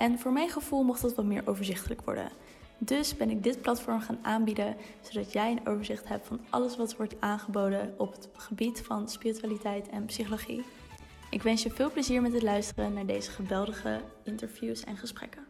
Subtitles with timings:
[0.00, 2.30] En voor mijn gevoel mocht dat wat meer overzichtelijk worden.
[2.78, 6.96] Dus ben ik dit platform gaan aanbieden, zodat jij een overzicht hebt van alles wat
[6.96, 10.64] wordt aangeboden op het gebied van spiritualiteit en psychologie.
[11.30, 15.46] Ik wens je veel plezier met het luisteren naar deze geweldige interviews en gesprekken.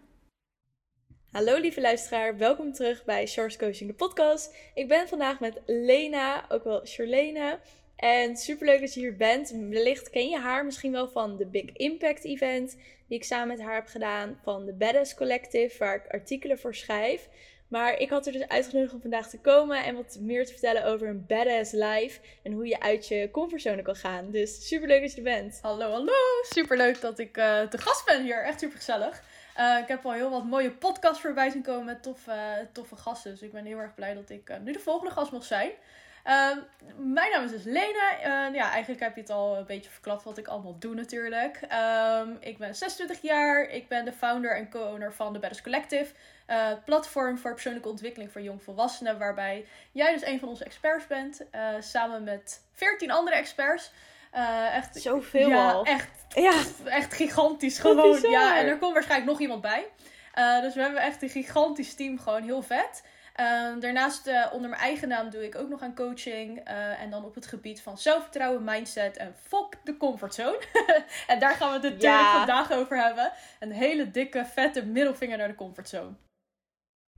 [1.31, 4.57] Hallo lieve luisteraar, welkom terug bij Shores Coaching, de podcast.
[4.75, 7.59] Ik ben vandaag met Lena, ook wel Charlene.
[8.01, 9.51] En super leuk dat je hier bent.
[9.51, 12.77] Wellicht ken je haar misschien wel van de Big Impact Event,
[13.09, 16.75] die ik samen met haar heb gedaan, van de Badass Collective, waar ik artikelen voor
[16.75, 17.29] schrijf.
[17.69, 20.85] Maar ik had er dus uitgenodigd om vandaag te komen en wat meer te vertellen
[20.85, 24.31] over een badass life en hoe je uit je comfortzone kan gaan.
[24.31, 25.59] Dus super leuk dat je er bent.
[25.63, 26.13] Hallo, hallo.
[26.43, 28.45] Super leuk dat ik uh, te gast ben hier.
[28.45, 29.23] Echt super gezellig.
[29.59, 33.31] Uh, ik heb al heel wat mooie podcasts voorbij zien komen met toffe, toffe gasten.
[33.31, 35.71] Dus ik ben heel erg blij dat ik uh, nu de volgende gast mag zijn.
[36.27, 36.57] Uh,
[36.97, 38.13] mijn naam is dus Lena.
[38.19, 41.61] Uh, ja, eigenlijk heb je het al een beetje verklapt wat ik allemaal doe natuurlijk.
[42.23, 43.69] Um, ik ben 26 jaar.
[43.69, 46.13] Ik ben de founder en co-owner van de Badass Collective.
[46.49, 49.19] Uh, platform voor persoonlijke ontwikkeling voor jongvolwassenen.
[49.19, 51.45] Waarbij jij dus een van onze experts bent.
[51.81, 53.93] samen met 14 andere experts.
[54.73, 55.85] echt, Zoveel ja, al.
[55.85, 56.53] Echt, ja.
[56.85, 58.31] echt gigantisch gewoon.
[58.31, 59.87] Ja, en er komt waarschijnlijk nog iemand bij.
[60.61, 62.19] dus we hebben echt een gigantisch team.
[62.19, 63.03] Gewoon heel vet.
[63.37, 66.69] Uh, daarnaast uh, onder mijn eigen naam doe ik ook nog aan coaching.
[66.69, 70.61] Uh, en dan op het gebied van zelfvertrouwen, mindset en fok de comfortzone.
[71.27, 72.37] en daar gaan we het natuurlijk ja.
[72.37, 73.33] vandaag over hebben.
[73.59, 76.15] Een hele dikke, vette middelvinger naar de comfortzone.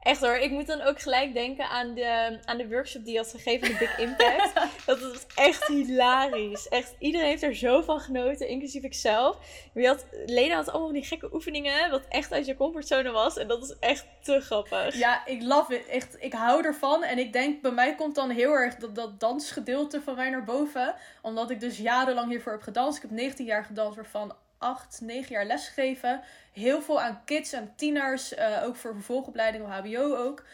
[0.03, 3.19] Echt hoor, ik moet dan ook gelijk denken aan de, aan de workshop die je
[3.19, 4.53] had gegeven, de Big Impact.
[4.87, 6.69] dat was echt hilarisch.
[6.69, 9.39] Echt, iedereen heeft er zo van genoten, inclusief ikzelf.
[9.75, 13.37] Je had, Lena had allemaal die gekke oefeningen, wat echt uit je comfortzone was.
[13.37, 14.97] En dat is echt te grappig.
[14.97, 15.87] Ja, ik love it.
[15.87, 17.03] Echt, ik hou ervan.
[17.03, 20.45] En ik denk, bij mij komt dan heel erg dat, dat dansgedeelte van mij naar
[20.45, 20.95] boven.
[21.21, 22.97] Omdat ik dus jarenlang hiervoor heb gedanst.
[22.97, 26.21] Ik heb 19 jaar gedanst, waarvan 8, 9 jaar lesgegeven.
[26.53, 30.45] Heel veel aan kids en tieners, uh, ook voor vervolgopleiding of HBO ook.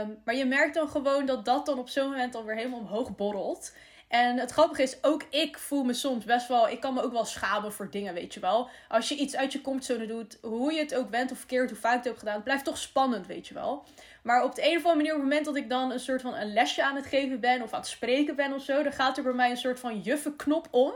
[0.00, 2.78] Um, maar je merkt dan gewoon dat dat dan op zo'n moment dan weer helemaal
[2.78, 3.72] omhoog borrelt.
[4.10, 6.68] En het grappige is, ook ik voel me soms best wel.
[6.68, 8.68] Ik kan me ook wel schamen voor dingen, weet je wel.
[8.88, 11.78] Als je iets uit je comfortzone doet, hoe je het ook bent of verkeerd, hoe
[11.78, 13.84] vaak het hebt gedaan, blijft toch spannend, weet je wel.
[14.22, 16.20] Maar op de een of andere manier, op het moment dat ik dan een soort
[16.20, 18.92] van een lesje aan het geven ben of aan het spreken ben of zo, dan
[18.92, 20.92] gaat er bij mij een soort van juffenknop om.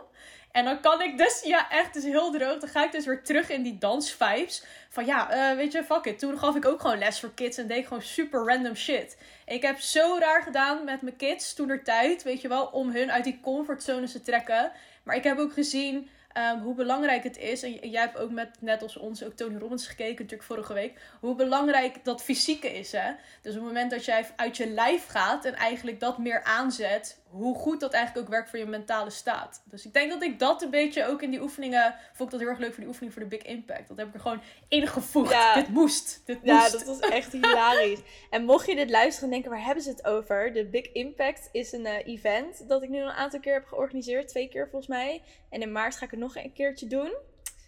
[0.54, 2.58] En dan kan ik dus, ja, echt, dus heel droog.
[2.58, 4.64] Dan ga ik dus weer terug in die dansvibes.
[4.88, 6.18] Van ja, uh, weet je, fuck it.
[6.18, 9.16] Toen gaf ik ook gewoon les voor kids en deed gewoon super random shit.
[9.46, 12.90] Ik heb zo raar gedaan met mijn kids toen er tijd, weet je wel, om
[12.90, 14.72] hun uit die comfortzone te trekken.
[15.02, 17.62] Maar ik heb ook gezien Um, hoe belangrijk het is.
[17.62, 21.00] En jij hebt ook met, net als ons, ook Tony Robbins gekeken, natuurlijk vorige week.
[21.20, 22.92] Hoe belangrijk dat fysieke is.
[22.92, 23.12] Hè?
[23.42, 27.18] Dus op het moment dat jij uit je lijf gaat en eigenlijk dat meer aanzet,
[27.34, 29.62] hoe goed dat eigenlijk ook werkt voor je mentale staat.
[29.64, 31.94] Dus ik denk dat ik dat een beetje ook in die oefeningen.
[32.12, 33.88] Vond ik dat heel erg leuk voor die oefening voor de Big Impact.
[33.88, 35.30] Dat heb ik er gewoon ingevoegd.
[35.30, 35.54] Ja.
[35.54, 36.22] Dit moest.
[36.24, 36.72] Dit ja, moest.
[36.72, 38.00] dat was echt hilarisch.
[38.30, 40.52] en mocht je dit luisteren en denken, waar hebben ze het over?
[40.52, 44.28] De Big Impact is een uh, event dat ik nu een aantal keer heb georganiseerd.
[44.28, 45.22] Twee keer volgens mij.
[45.50, 47.14] En in maart ga ik het nog een keertje doen.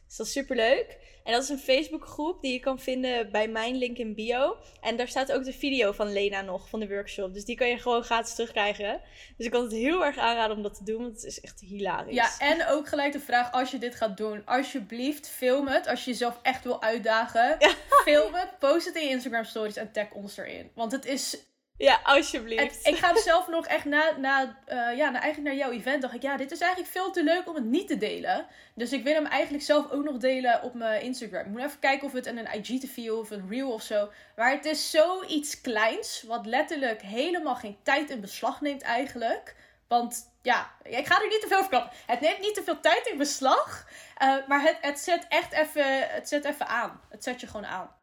[0.07, 0.99] Dus dat is super leuk.
[1.25, 4.57] En dat is een Facebookgroep die je kan vinden bij mijn link in bio.
[4.81, 7.35] En daar staat ook de video van Lena nog van de workshop.
[7.35, 9.01] Dus die kan je gewoon gratis terugkrijgen.
[9.37, 11.61] Dus ik kan het heel erg aanraden om dat te doen, want het is echt
[11.61, 12.15] hilarisch.
[12.15, 14.43] Ja, en ook gelijk de vraag als je dit gaat doen.
[14.45, 15.87] Alsjeblieft, film het.
[15.87, 17.71] Als je jezelf echt wil uitdagen, ja.
[18.05, 18.59] film het.
[18.59, 20.71] Post het in je Instagram stories en tag ons erin.
[20.75, 21.39] Want het is
[21.79, 22.87] ja, alsjeblieft.
[22.87, 26.03] Ik ga zelf nog echt na, na, uh, ja, eigenlijk naar jouw event.
[26.03, 28.47] dacht ik, ja, dit is eigenlijk veel te leuk om het niet te delen.
[28.75, 31.41] Dus ik wil hem eigenlijk zelf ook nog delen op mijn Instagram.
[31.41, 34.11] Ik moet even kijken of het in een IGTV of een reel of zo.
[34.37, 39.55] Maar het is zoiets kleins, wat letterlijk helemaal geen tijd in beslag neemt eigenlijk.
[39.89, 41.89] Want ja, ik ga er niet te veel over.
[42.07, 43.89] Het neemt niet te veel tijd in beslag.
[44.23, 47.01] Uh, maar het, het zet echt even, het zet even aan.
[47.09, 47.96] Het zet je gewoon aan.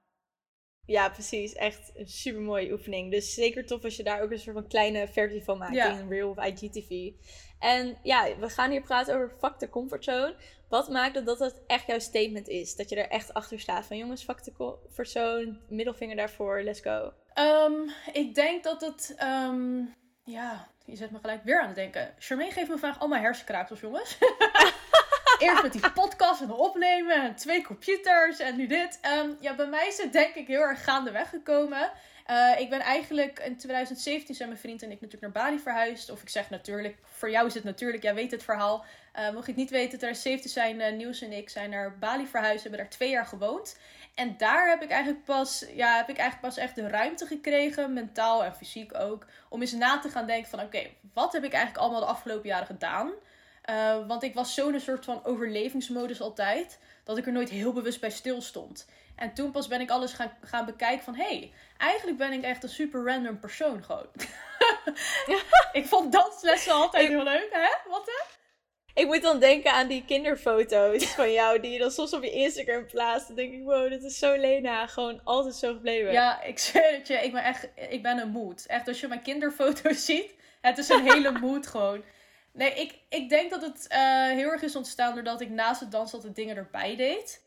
[0.86, 1.54] Ja, precies.
[1.54, 3.12] Echt een super mooie oefening.
[3.12, 6.00] Dus zeker tof als je daar ook een soort van kleine versie van maakt ja.
[6.00, 7.12] in Real of IGTV.
[7.60, 10.36] En ja, we gaan hier praten over fuck de comfortzone.
[10.70, 12.76] Wat maakt dat dat het echt jouw statement is?
[12.76, 17.14] Dat je er echt achter staat van jongens, fuck de comfortzone, middelvinger daarvoor, let's go.
[17.36, 19.94] Um, ik denk dat het, um,
[20.24, 22.14] ja, je zet me gelijk weer aan het denken.
[22.20, 24.18] Charmaine geeft me vandaag allemaal hersenkraaksels, jongens.
[25.44, 28.98] eerst met die podcast en opnemen en twee computers en nu dit.
[29.02, 31.92] Ehm, ja, bij mij is het denk ik heel erg gaandeweg gekomen.
[32.30, 36.10] Uh, ik ben eigenlijk in 2017 zijn mijn vriend en ik natuurlijk naar Bali verhuisd.
[36.10, 38.86] Of ik zeg natuurlijk, voor jou is het natuurlijk, jij weet het verhaal.
[39.20, 42.28] Uh, mocht je het niet weten, 2017 zijn uh, Niels en ik zijn naar Bali
[42.28, 42.62] verhuisd.
[42.62, 43.78] Hebben daar twee jaar gewoond.
[44.16, 47.94] En daar heb ik eigenlijk pas, ja, heb ik eigenlijk pas echt de ruimte gekregen,
[47.94, 51.54] mentaal en fysiek ook, om eens na te gaan denken van oké, wat heb ik
[51.54, 53.12] eigenlijk allemaal de afgelopen jaren gedaan?
[53.70, 58.00] Uh, want ik was zo'n soort van overlevingsmodus altijd, dat ik er nooit heel bewust
[58.00, 58.88] bij stil stond.
[59.16, 61.16] En toen pas ben ik alles gaan, gaan bekijken van...
[61.16, 64.08] hé, hey, eigenlijk ben ik echt een super random persoon gewoon.
[65.80, 67.90] ik vond danslessen altijd heel leuk, hè?
[67.90, 68.42] Wat hè?
[69.02, 71.60] Ik moet dan denken aan die kinderfoto's van jou...
[71.60, 73.28] die je dan soms op je Instagram plaatst.
[73.28, 74.88] Dan denk ik, wow, dit is zo Lena.
[74.88, 76.12] Gewoon altijd zo gebleven.
[76.12, 77.14] Ja, ik zweer het je.
[77.14, 77.70] Ik ben echt...
[77.90, 78.66] Ik ben een mood.
[78.68, 80.34] Echt, als je mijn kinderfoto's ziet...
[80.62, 82.04] Het is een hele mood gewoon.
[82.54, 83.98] Nee, ik, ik denk dat het uh,
[84.28, 85.14] heel erg is ontstaan...
[85.14, 87.42] doordat ik naast het dansen altijd dingen erbij deed...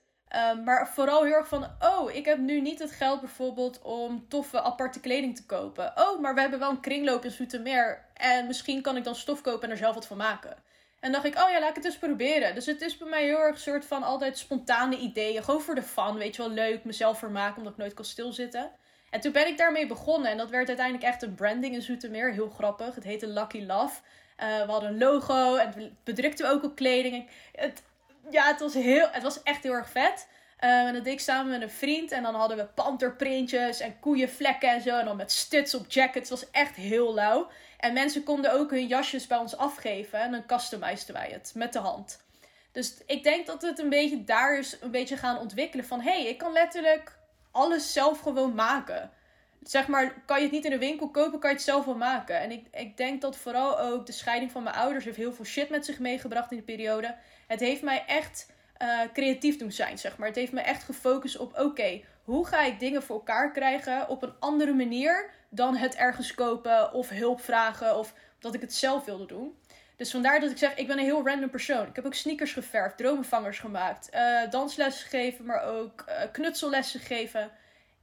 [0.51, 4.29] Um, maar vooral heel erg van, oh, ik heb nu niet het geld bijvoorbeeld om
[4.29, 5.93] toffe aparte kleding te kopen.
[5.95, 9.41] Oh, maar we hebben wel een kringloop in Zoetermeer en misschien kan ik dan stof
[9.41, 10.57] kopen en er zelf wat van maken.
[11.01, 12.55] En dacht ik, oh ja, laat ik het eens proberen.
[12.55, 15.43] Dus het is bij mij heel erg een soort van altijd spontane ideeën.
[15.43, 18.71] Gewoon voor de fun, weet je wel, leuk, mezelf vermaken, omdat ik nooit kan stilzitten.
[19.11, 22.33] En toen ben ik daarmee begonnen en dat werd uiteindelijk echt een branding in Zoetermeer.
[22.33, 24.01] Heel grappig, het heette Lucky Love.
[24.43, 27.29] Uh, we hadden een logo en het bedrukte ook op kleding.
[27.53, 27.83] Het,
[28.31, 30.29] ja, het was, heel, het was echt heel erg vet.
[30.61, 32.13] Uh, en dat deed ik samen met een vriend.
[32.13, 34.99] En dan hadden we panterprintjes en koeienvlekken en zo.
[34.99, 36.31] En dan met studs op jackets.
[36.31, 37.49] Het was echt heel lauw.
[37.79, 40.21] En mensen konden ook hun jasjes bij ons afgeven.
[40.21, 42.25] En dan customizeden wij het met de hand.
[42.73, 45.85] Dus ik denk dat het een beetje daar is een beetje gaan ontwikkelen.
[45.85, 47.17] Van hé, hey, ik kan letterlijk
[47.51, 49.11] alles zelf gewoon maken.
[49.69, 51.97] Zeg maar, kan je het niet in de winkel kopen, kan je het zelf wel
[51.97, 52.41] maken.
[52.41, 55.45] En ik, ik denk dat vooral ook de scheiding van mijn ouders heeft heel veel
[55.45, 57.15] shit met zich meegebracht in de periode.
[57.47, 58.53] Het heeft mij echt
[58.83, 60.29] uh, creatief doen zijn, zeg maar.
[60.29, 64.23] Het heeft me echt gefocust op, oké, hoe ga ik dingen voor elkaar krijgen op
[64.23, 69.05] een andere manier dan het ergens kopen of hulp vragen of dat ik het zelf
[69.05, 69.59] wilde doen.
[69.97, 71.87] Dus vandaar dat ik zeg, ik ben een heel random persoon.
[71.87, 77.51] Ik heb ook sneakers geverfd, dromenvangers gemaakt, uh, danslessen gegeven, maar ook uh, knutsellessen gegeven.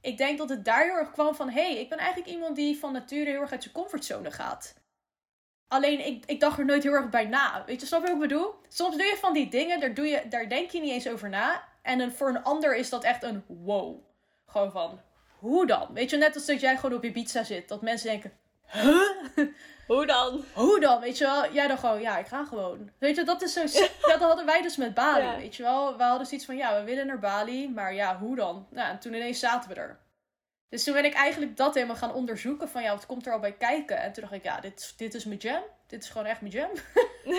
[0.04, 2.56] Ik denk dat het daar heel erg kwam van, hé, hey, ik ben eigenlijk iemand
[2.56, 4.74] die van nature heel erg uit zijn comfortzone gaat.
[5.68, 7.62] Alleen ik, ik dacht er nooit heel erg bij na.
[7.66, 8.54] Weet je, snap je wat ik bedoel?
[8.68, 11.28] Soms doe je van die dingen, daar, doe je, daar denk je niet eens over
[11.28, 11.64] na.
[11.82, 14.04] En voor een ander is dat echt een wow.
[14.46, 15.00] Gewoon van,
[15.38, 15.88] hoe dan?
[15.94, 17.68] Weet je, net als dat jij gewoon op je pizza zit.
[17.68, 18.32] Dat mensen denken,
[18.72, 19.48] huh?
[19.86, 20.44] Hoe dan?
[20.52, 21.00] Hoe dan?
[21.00, 21.52] Weet je wel?
[21.52, 22.90] Jij dan gewoon, ja, ik ga gewoon.
[22.98, 23.60] Weet je, dat is zo.
[24.10, 25.36] dat hadden wij dus met Bali.
[25.36, 25.96] Weet je wel?
[25.96, 27.70] We hadden zoiets van, ja, we willen naar Bali.
[27.70, 28.66] Maar ja, hoe dan?
[28.70, 30.02] Nou, en toen ineens zaten we er.
[30.74, 32.68] Dus toen ben ik eigenlijk dat helemaal gaan onderzoeken.
[32.68, 33.98] Van ja, wat komt er al bij kijken?
[33.98, 35.62] En toen dacht ik, ja, dit, dit is mijn jam.
[35.86, 36.70] Dit is gewoon echt mijn jam.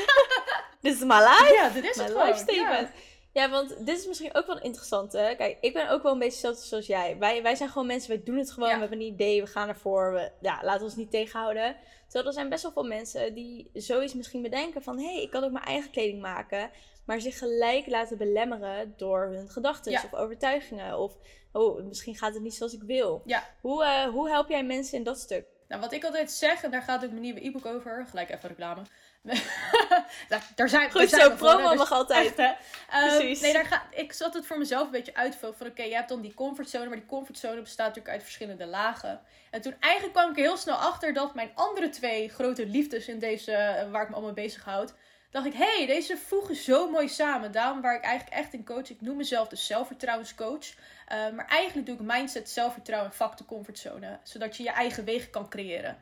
[0.81, 1.53] dit is mijn life.
[1.53, 2.89] Ja, dit is het life statement.
[3.31, 3.41] Ja.
[3.41, 3.49] ja.
[3.49, 5.13] want dit is misschien ook wel interessant.
[5.13, 5.35] Hè?
[5.35, 7.17] Kijk, ik ben ook wel een beetje hetzelfde zoals jij.
[7.19, 8.69] Wij, wij zijn gewoon mensen, wij doen het gewoon.
[8.69, 10.13] We hebben een idee, we gaan ervoor.
[10.13, 11.75] We, ja, laten ons niet tegenhouden.
[12.15, 14.99] Terwijl er zijn best wel veel mensen die zoiets misschien bedenken van...
[14.99, 16.69] hé, hey, ik kan ook mijn eigen kleding maken.
[17.05, 20.99] Maar zich gelijk laten belemmeren door hun gedachten of overtuigingen.
[20.99, 21.17] Of
[21.51, 23.21] oh, misschien gaat het niet zoals ik wil.
[23.25, 23.43] Ja.
[23.61, 25.45] Hoe, uh, hoe help jij mensen in dat stuk?
[25.67, 28.05] Nou, wat ik altijd zeg, en daar gaat ook mijn nieuwe e-book over.
[28.09, 28.81] Gelijk even reclame.
[30.55, 32.35] daar zijn, Goed daar zo, promo dus mag altijd.
[32.35, 33.41] Echt, um, Precies.
[33.41, 35.55] Nee, daar ga, ik zat het voor mezelf een beetje uitvullen.
[35.55, 36.85] Van oké, okay, je hebt dan die comfortzone.
[36.87, 39.21] Maar die comfortzone bestaat natuurlijk uit verschillende lagen.
[39.51, 43.19] En toen eigenlijk kwam ik heel snel achter dat mijn andere twee grote liefdes in
[43.19, 44.93] deze, uh, waar ik me allemaal bezig houd
[45.35, 47.51] dacht ik, hey, deze voegen zo mooi samen.
[47.51, 48.89] Daarom waar ik eigenlijk echt in coach.
[48.89, 50.65] Ik noem mezelf de zelfvertrouwenscoach.
[50.67, 54.19] Uh, maar eigenlijk doe ik mindset, zelfvertrouwen en factor comfortzone.
[54.23, 55.97] Zodat je je eigen wegen kan creëren.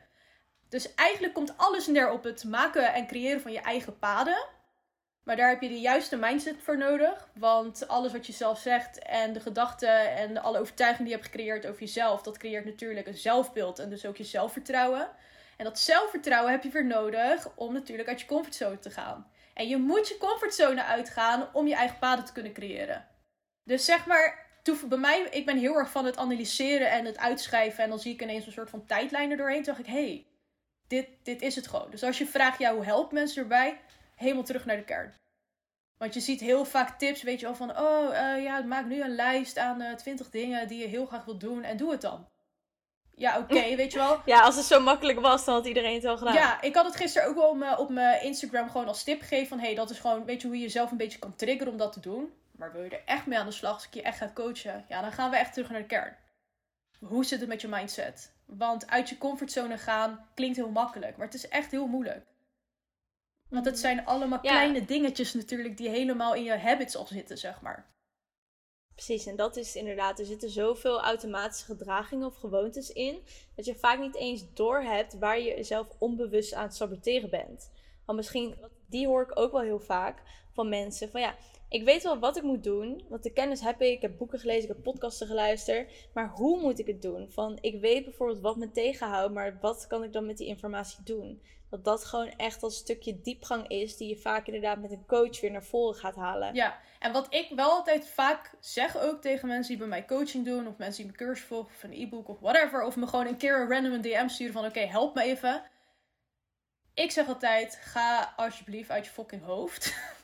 [0.74, 4.46] Dus eigenlijk komt alles neer op het maken en creëren van je eigen paden.
[5.24, 7.30] Maar daar heb je de juiste mindset voor nodig.
[7.36, 11.32] Want alles wat je zelf zegt en de gedachten en alle overtuigingen die je hebt
[11.32, 15.10] gecreëerd over jezelf, dat creëert natuurlijk een zelfbeeld en dus ook je zelfvertrouwen.
[15.58, 19.32] En dat zelfvertrouwen heb je weer nodig om natuurlijk uit je comfortzone te gaan.
[19.54, 23.08] En je moet je comfortzone uitgaan om je eigen paden te kunnen creëren.
[23.64, 24.46] Dus zeg maar,
[24.88, 27.84] bij mij, ik ben heel erg van het analyseren en het uitschrijven.
[27.84, 29.64] En dan zie ik ineens een soort van tijdlijnen doorheen.
[29.64, 30.32] Toen dacht ik, hé, hey,
[30.88, 31.92] dit, dit is het gewoon.
[31.92, 33.80] Dus als je vraagt, ja, hoe helpt mensen erbij?
[34.16, 35.14] Helemaal terug naar de kern.
[35.98, 39.02] Want je ziet heel vaak tips, weet je wel, van, oh, uh, ja, maak nu
[39.02, 41.92] een lijst aan uh, eh, 20 dingen die je heel graag wilt doen en doe
[41.92, 42.28] het dan.
[43.16, 44.22] Ja, oké, weet je wel.
[44.26, 46.34] Ja, als het zo makkelijk was, dan had iedereen het al gedaan.
[46.34, 49.48] Ja, ik had het gisteren ook wel op mijn Instagram gewoon als tip gegeven.
[49.48, 51.78] Van, hey, dat is gewoon, weet je, hoe je jezelf een beetje kan triggeren om
[51.78, 52.34] dat te doen.
[52.58, 54.86] Maar wil je er echt mee aan de slag, als ik je echt ga coachen,
[54.90, 56.16] ja, dan gaan we echt terug naar de kern.
[57.04, 58.34] Hoe zit het met je mindset?
[58.46, 62.26] Want uit je comfortzone gaan klinkt heel makkelijk, maar het is echt heel moeilijk.
[63.50, 67.62] Want het zijn allemaal kleine dingetjes natuurlijk die helemaal in je habits al zitten, zeg
[67.62, 67.92] maar.
[68.96, 73.24] Precies, en dat is inderdaad, er zitten zoveel automatische gedragingen of gewoontes in,
[73.56, 77.72] dat je vaak niet eens doorhebt waar je jezelf onbewust aan het saboteren bent.
[78.06, 78.56] Want misschien,
[78.88, 81.36] die hoor ik ook wel heel vaak van mensen, van ja,
[81.74, 84.40] ik weet wel wat ik moet doen, want de kennis heb ik, ik heb boeken
[84.40, 87.32] gelezen, ik heb podcasten geluisterd, maar hoe moet ik het doen?
[87.32, 91.04] Van, ik weet bijvoorbeeld wat me tegenhoudt, maar wat kan ik dan met die informatie
[91.04, 91.42] doen?
[91.70, 95.42] Dat dat gewoon echt als stukje diepgang is die je vaak inderdaad met een coach
[95.42, 96.56] weer naar voren gaat halen.
[96.56, 100.46] Ja, en wat ik wel altijd vaak zeg ook tegen mensen die bij mij coaching
[100.46, 103.28] doen, of mensen die mijn cursus volgen, of een e-book of whatever, of me gewoon
[103.28, 105.64] een keer een random DM sturen van oké, help me even.
[106.94, 109.94] Ik zeg altijd, ga alsjeblieft uit je fucking hoofd.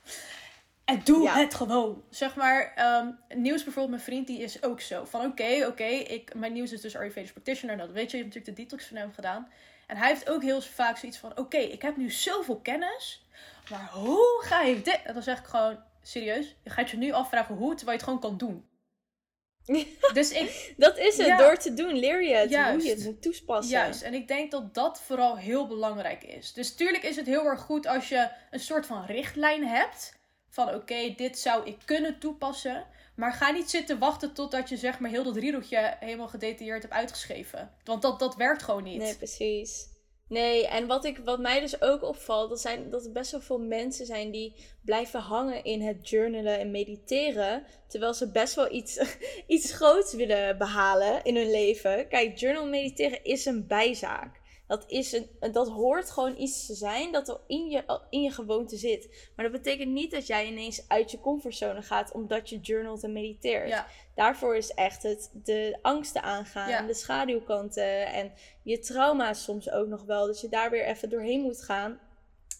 [0.89, 2.03] en doe het gewoon.
[2.09, 5.05] Zeg maar, um, Nieuws bijvoorbeeld, mijn vriend, die is ook zo.
[5.05, 7.75] Van oké, oké, ik mijn Nieuws is dus Ayurvedisch practitioner.
[7.75, 9.51] Nou, dat weet je, je hebt natuurlijk de detox van hem gedaan.
[9.87, 13.25] En hij heeft ook heel vaak zoiets van: oké, ik heb nu zoveel kennis,
[13.69, 14.99] maar hoe ga ik dit?
[15.03, 18.13] En dan zeg ik gewoon: serieus, je gaat je nu afvragen hoe, terwijl je het
[18.13, 18.67] gewoon kan doen.
[20.13, 23.21] dus ik, dat is het, door te doen leer je het, hoe je het moet
[23.21, 23.71] toepassen.
[23.71, 26.53] Juist, en ik denk dat dat vooral heel belangrijk is.
[26.53, 30.18] Dus tuurlijk is het heel erg goed als je een soort van richtlijn hebt.
[30.49, 32.85] Van oké, dit zou ik kunnen toepassen.
[33.15, 36.93] Maar ga niet zitten wachten totdat je zeg maar heel dat riedeltje helemaal gedetailleerd hebt
[36.93, 37.71] uitgeschreven.
[37.83, 38.97] Want dat, dat werkt gewoon niet.
[38.97, 39.87] Nee, precies.
[40.29, 43.41] Nee, en wat, ik, wat mij dus ook opvalt, dat, zijn, dat er best wel
[43.41, 47.63] veel mensen zijn die blijven hangen in het journalen en mediteren.
[47.87, 48.99] Terwijl ze best wel iets,
[49.47, 52.07] iets groots willen behalen in hun leven.
[52.07, 54.38] Kijk, journal mediteren is een bijzaak.
[54.69, 58.31] Dat, is een, dat hoort gewoon iets te zijn dat er in je, in je
[58.31, 59.29] gewoonte zit.
[59.35, 63.13] Maar dat betekent niet dat jij ineens uit je comfortzone gaat omdat je journalt en
[63.13, 63.69] mediteert.
[63.69, 63.87] Ja.
[64.15, 68.31] Daarvoor is echt het de angsten aangaan, de schaduwkanten en
[68.63, 70.25] je trauma's soms ook nog wel.
[70.25, 71.99] Dat je daar weer even doorheen moet gaan.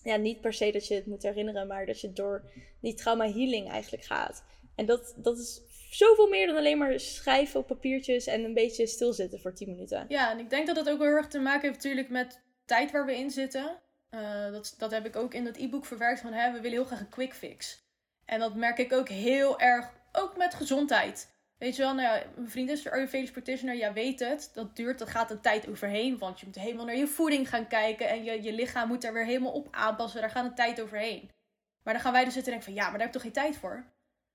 [0.04, 2.44] Ja, niet per se dat je het moet herinneren, maar dat je door
[2.82, 4.44] die trauma healing eigenlijk gaat.
[4.76, 8.88] En dat, dat is zoveel meer dan alleen maar schrijven op papiertjes en een beetje
[8.88, 10.06] stilzitten voor 10 minuten.
[10.08, 12.92] Ja, en ik denk dat dat ook heel erg te maken heeft natuurlijk met tijd
[12.92, 13.80] waar we in zitten.
[14.12, 16.86] Uh, dat, dat heb ik ook in dat e-book verwerkt van hè, we willen heel
[16.86, 17.88] graag een quick fix.
[18.26, 21.38] En dat merk ik ook heel erg, ook met gezondheid.
[21.58, 24.52] Weet je wel, nou mijn vriend is de Ayurvedisch practitioner, ja weet het.
[24.54, 26.18] Dat duurt, dat gaat een tijd overheen.
[26.18, 28.10] Want je moet helemaal naar je voeding gaan kijken.
[28.10, 30.22] En je, je lichaam moet er weer helemaal op aanpassen.
[30.22, 31.32] Daar gaat een tijd overheen.
[31.84, 33.34] Maar dan gaan wij dus zitten en denken van, ja, maar daar heb ik toch
[33.34, 33.86] geen tijd voor?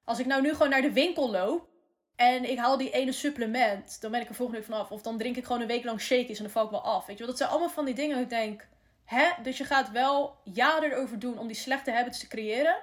[0.05, 1.69] Als ik nou nu gewoon naar de winkel loop
[2.17, 4.91] en ik haal die ene supplement, dan ben ik er volgende week vanaf.
[4.91, 7.07] Of dan drink ik gewoon een week lang shakies en dan val ik wel af.
[7.07, 8.19] Weet je wel, dat zijn allemaal van die dingen.
[8.19, 8.67] Ik denk,
[9.05, 9.31] hè?
[9.43, 12.77] Dus je gaat wel jaren erover doen om die slechte habits te creëren.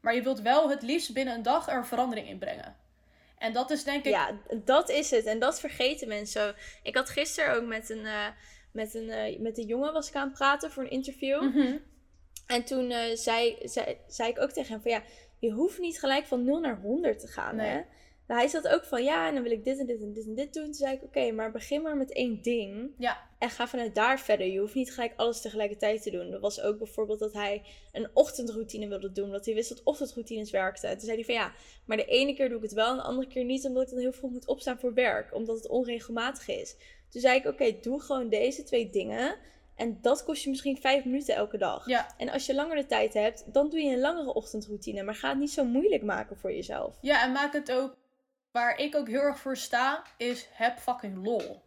[0.00, 2.76] Maar je wilt wel het liefst binnen een dag er verandering in brengen.
[3.38, 4.12] En dat is denk ik.
[4.12, 4.30] Ja,
[4.64, 5.24] dat is het.
[5.24, 6.54] En dat vergeten mensen.
[6.82, 8.26] Ik had gisteren ook met een, uh,
[8.72, 11.42] met een, uh, met een jongen was ik aan het praten voor een interview.
[11.42, 11.76] Mhm.
[12.46, 15.02] En toen uh, zei, zei, zei ik ook tegen hem van ja,
[15.42, 17.58] je hoeft niet gelijk van 0 naar 100 te gaan.
[17.58, 17.74] Hè?
[18.26, 20.26] Nou, hij zat ook van ja, en dan wil ik dit en dit en dit
[20.26, 20.64] en dit doen.
[20.64, 22.94] Toen zei ik oké, maar begin maar met één ding.
[22.98, 23.28] Ja.
[23.38, 24.46] En ga vanuit daar verder.
[24.46, 26.30] Je hoeft niet gelijk alles tegelijkertijd te doen.
[26.30, 29.30] Dat was ook bijvoorbeeld dat hij een ochtendroutine wilde doen.
[29.30, 30.88] Dat hij wist dat ochtendroutines werkten.
[30.88, 31.52] En toen zei hij van ja,
[31.86, 33.64] maar de ene keer doe ik het wel en de andere keer niet.
[33.64, 35.34] Omdat ik dan heel vroeg moet opstaan voor werk.
[35.34, 36.76] Omdat het onregelmatig is.
[37.08, 39.36] Toen zei ik oké, doe gewoon deze twee dingen.
[39.76, 41.86] En dat kost je misschien vijf minuten elke dag.
[41.86, 42.06] Ja.
[42.16, 45.02] En als je langer de tijd hebt, dan doe je een langere ochtendroutine.
[45.02, 46.98] Maar ga het niet zo moeilijk maken voor jezelf.
[47.00, 47.96] Ja, en maak het ook.
[48.50, 51.62] Waar ik ook heel erg voor sta, is heb fucking lol.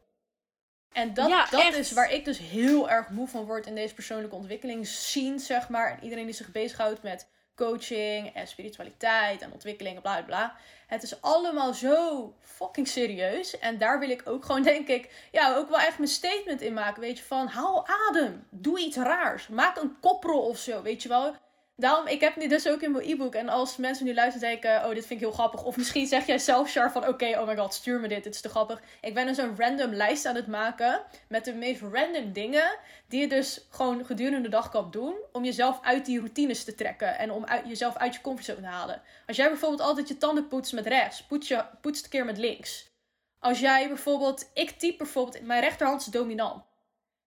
[0.92, 4.36] En dat, dat is waar ik dus heel erg moe van word in deze persoonlijke
[4.36, 5.92] ontwikkelingsscene, zeg maar.
[5.92, 10.56] En iedereen die zich bezighoudt met coaching en spiritualiteit en ontwikkeling, bla bla.
[10.88, 13.60] Het is allemaal zo fucking serieus.
[13.60, 16.74] En daar wil ik ook gewoon, denk ik, ja, ook wel echt mijn statement in
[16.74, 17.02] maken.
[17.02, 18.48] Weet je, van haal adem.
[18.50, 19.48] Doe iets raars.
[19.48, 21.36] Maak een koprol of zo, weet je wel.
[21.78, 23.36] Daarom, ik heb nu dus ook in mijn e-book.
[23.36, 25.64] En als mensen nu luisteren denken, oh, dit vind ik heel grappig.
[25.64, 28.24] Of misschien zeg jij zelf, Char, van oké, oh my god, stuur me dit.
[28.24, 28.82] Dit is te grappig.
[29.02, 31.02] Ik ben dus een random lijst aan het maken.
[31.28, 32.78] Met de meest random dingen.
[33.08, 35.16] Die je dus gewoon gedurende de dag kan doen.
[35.32, 37.18] Om jezelf uit die routines te trekken.
[37.18, 39.02] En om jezelf uit je comfortzone te halen.
[39.28, 41.24] Als jij bijvoorbeeld altijd je tanden poetst met rechts.
[41.24, 42.94] Poets, je, poets een keer met links.
[43.40, 46.64] Als jij bijvoorbeeld, ik type bijvoorbeeld, mijn rechterhand is dominant.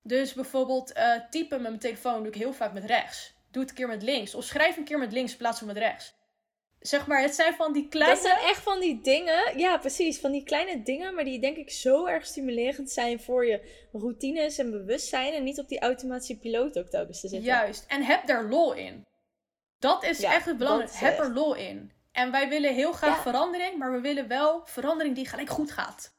[0.03, 3.79] Dus bijvoorbeeld uh, typen met mijn telefoon doe ik heel vaak met rechts doe het
[3.79, 4.35] een keer met links.
[4.35, 6.17] Of schrijf een keer met links in plaats van met rechts.
[6.81, 8.15] Zeg maar, het zijn van die kleine...
[8.15, 11.57] Dat zijn echt van die dingen, ja precies, van die kleine dingen, maar die denk
[11.57, 16.39] ik zo erg stimulerend zijn voor je routines en bewustzijn en niet op die automatische
[16.39, 17.49] piloot ook telkens te zitten.
[17.49, 19.07] Juist, en heb daar lol in.
[19.79, 21.93] Dat is echt het belangrijkste, heb er lol in.
[22.13, 26.17] En wij willen heel graag verandering, maar we willen wel verandering die gelijk goed gaat.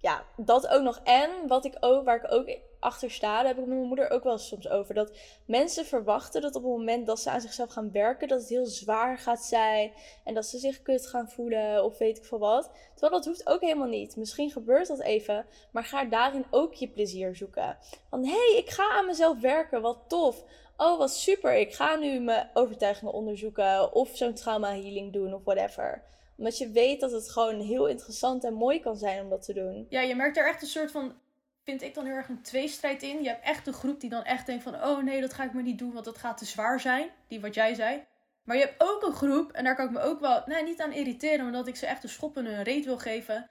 [0.00, 1.00] Ja, dat ook nog.
[1.04, 4.10] En wat ik ook, waar ik ook achter sta, daar heb ik met mijn moeder
[4.10, 4.94] ook wel soms over.
[4.94, 5.12] Dat
[5.44, 8.66] mensen verwachten dat op het moment dat ze aan zichzelf gaan werken, dat het heel
[8.66, 9.92] zwaar gaat zijn.
[10.24, 12.70] En dat ze zich kut gaan voelen of weet ik veel wat.
[12.92, 14.16] Terwijl dat hoeft ook helemaal niet.
[14.16, 17.78] Misschien gebeurt dat even, maar ga daarin ook je plezier zoeken.
[18.10, 20.44] Van hé, hey, ik ga aan mezelf werken, wat tof.
[20.76, 25.44] Oh, wat super, ik ga nu mijn overtuigingen onderzoeken of zo'n trauma healing doen of
[25.44, 26.02] whatever
[26.40, 29.52] omdat je weet dat het gewoon heel interessant en mooi kan zijn om dat te
[29.52, 29.86] doen.
[29.88, 31.14] Ja, je merkt er echt een soort van,
[31.62, 33.22] vind ik dan heel erg een tweestrijd in.
[33.22, 35.52] Je hebt echt een groep die dan echt denkt van, oh nee, dat ga ik
[35.52, 37.10] maar niet doen, want dat gaat te zwaar zijn.
[37.28, 38.04] Die wat jij zei.
[38.44, 40.80] Maar je hebt ook een groep, en daar kan ik me ook wel, nee, niet
[40.80, 43.50] aan irriteren, omdat ik ze echt een schop en een reet wil geven.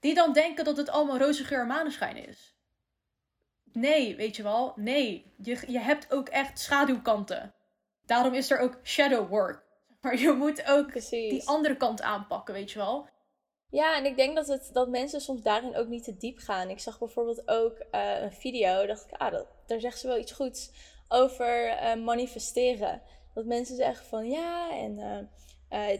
[0.00, 2.56] Die dan denken dat het allemaal roze geur en maneschijn is.
[3.72, 5.34] Nee, weet je wel, nee.
[5.42, 7.54] Je, je hebt ook echt schaduwkanten.
[8.06, 9.67] Daarom is er ook shadow work.
[10.02, 13.08] Maar je moet ook die andere kant aanpakken, weet je wel.
[13.70, 16.70] Ja, en ik denk dat, het, dat mensen soms daarin ook niet te diep gaan.
[16.70, 20.18] Ik zag bijvoorbeeld ook uh, een video, dacht ik, ah, dat, daar zegt ze wel
[20.18, 20.70] iets goeds
[21.08, 23.02] over uh, manifesteren.
[23.34, 25.18] Dat mensen zeggen van ja, en uh,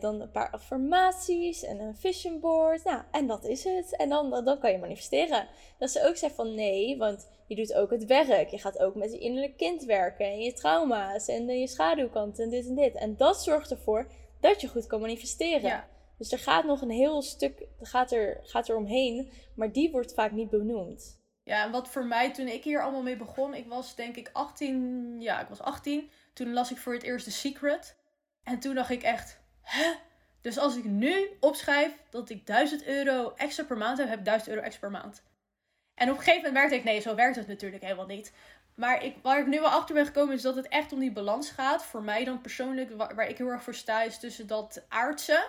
[0.00, 2.84] dan een paar affirmaties en een vision board.
[2.84, 3.96] Nou, en dat is het.
[3.96, 5.48] En dan, dan, dan kan je manifesteren.
[5.78, 8.48] Dat ze ook zegt van nee, want je doet ook het werk.
[8.48, 10.26] Je gaat ook met je innerlijk kind werken.
[10.26, 12.94] En je trauma's en je schaduwkant en dit en dit.
[12.94, 14.10] En dat zorgt ervoor
[14.40, 15.68] dat je goed kan manifesteren.
[15.68, 15.88] Ja.
[16.18, 19.30] Dus er gaat nog een heel stuk gaat er, gaat er omheen.
[19.54, 21.20] Maar die wordt vaak niet benoemd.
[21.42, 23.54] Ja, en wat voor mij toen ik hier allemaal mee begon.
[23.54, 25.16] Ik was denk ik 18.
[25.20, 26.10] Ja, ik was 18.
[26.34, 27.96] Toen las ik voor het eerst The Secret.
[28.42, 29.40] En toen dacht ik echt.
[30.40, 34.24] Dus als ik nu opschrijf dat ik 1000 euro extra per maand heb, heb ik
[34.24, 35.22] 1000 euro extra per maand.
[35.94, 38.32] En op een gegeven moment merkte ik, nee, zo werkt het natuurlijk helemaal niet.
[38.74, 41.12] Maar ik, waar ik nu wel achter ben gekomen is dat het echt om die
[41.12, 41.84] balans gaat.
[41.84, 45.48] Voor mij dan persoonlijk, waar, ik heel erg voor sta, is tussen dat aardse.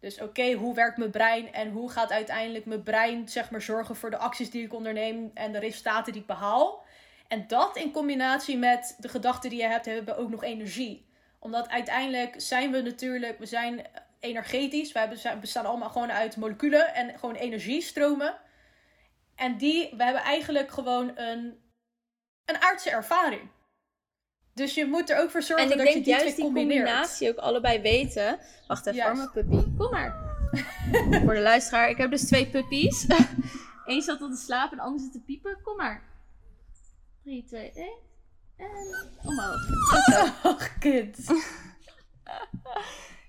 [0.00, 3.96] Dus oké, hoe werkt mijn brein en hoe gaat uiteindelijk mijn brein zeg maar, zorgen
[3.96, 6.84] voor de acties die ik onderneem en de resultaten die ik behaal.
[7.28, 11.08] En dat in combinatie met de gedachten die je hebt, hebben we ook nog energie.
[11.40, 13.86] Omdat uiteindelijk zijn we natuurlijk, we zijn
[14.20, 14.92] energetisch.
[14.92, 18.38] We bestaan allemaal gewoon uit moleculen en gewoon energiestromen.
[19.34, 21.58] En die, we hebben eigenlijk gewoon een,
[22.44, 23.50] een aardse ervaring.
[24.54, 26.70] Dus je moet er ook voor zorgen dat je die juist twee combineert.
[26.70, 28.38] die combinatie ook allebei weten.
[28.66, 29.76] Wacht even, voor mijn puppy.
[29.76, 30.14] Kom maar.
[31.24, 33.06] voor de luisteraar, ik heb dus twee puppies.
[33.86, 35.58] Eén zat al te slapen en de ander zit te piepen.
[35.62, 36.02] Kom maar.
[37.22, 37.88] 3, 2, 1.
[38.60, 39.68] En omhoog.
[40.44, 41.16] Oh, kind.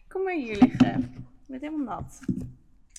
[0.07, 1.25] Kom maar hier liggen.
[1.25, 2.19] Ik ben helemaal nat.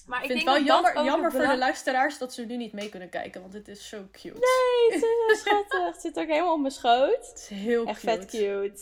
[0.06, 2.88] Maar ik, vind het wel jammer, jammer voor de luisteraars dat ze nu niet mee
[2.88, 4.38] kunnen kijken, want het is zo cute.
[4.38, 5.86] Nee, het is schattig.
[5.86, 7.28] het zit ook helemaal op mijn schoot.
[7.28, 8.80] Het is heel Echt vet cute.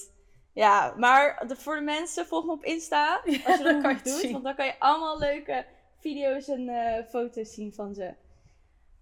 [0.52, 3.20] Ja, maar de, voor de mensen, volg me op Insta.
[3.24, 4.32] als je dat nog doet, zien.
[4.32, 5.64] want dan kan je allemaal leuke
[6.00, 8.14] video's en uh, foto's zien van ze.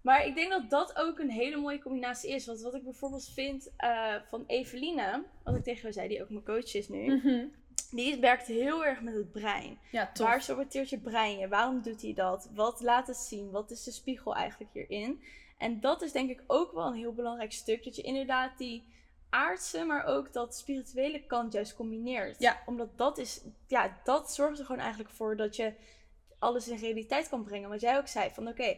[0.01, 2.45] Maar ik denk dat dat ook een hele mooie combinatie is.
[2.45, 6.29] Want wat ik bijvoorbeeld vind uh, van Eveline, wat ik tegen jou zei, die ook
[6.29, 7.21] mijn coach is nu.
[7.23, 7.51] Mm
[7.91, 9.79] die werkt heel erg met het brein.
[9.91, 11.47] Ja, Waar sorteert je brein je?
[11.47, 12.49] Waarom doet hij dat?
[12.53, 13.51] Wat laat het zien?
[13.51, 15.23] Wat is de spiegel eigenlijk hierin?
[15.57, 17.83] En dat is denk ik ook wel een heel belangrijk stuk.
[17.83, 18.83] Dat je inderdaad die
[19.29, 22.39] aardse, maar ook dat spirituele kant juist combineert.
[22.39, 22.61] Ja.
[22.65, 25.73] Omdat dat is, ja, dat zorgt er gewoon eigenlijk voor dat je
[26.39, 27.69] alles in realiteit kan brengen.
[27.69, 28.77] Wat jij ook zei, van oké,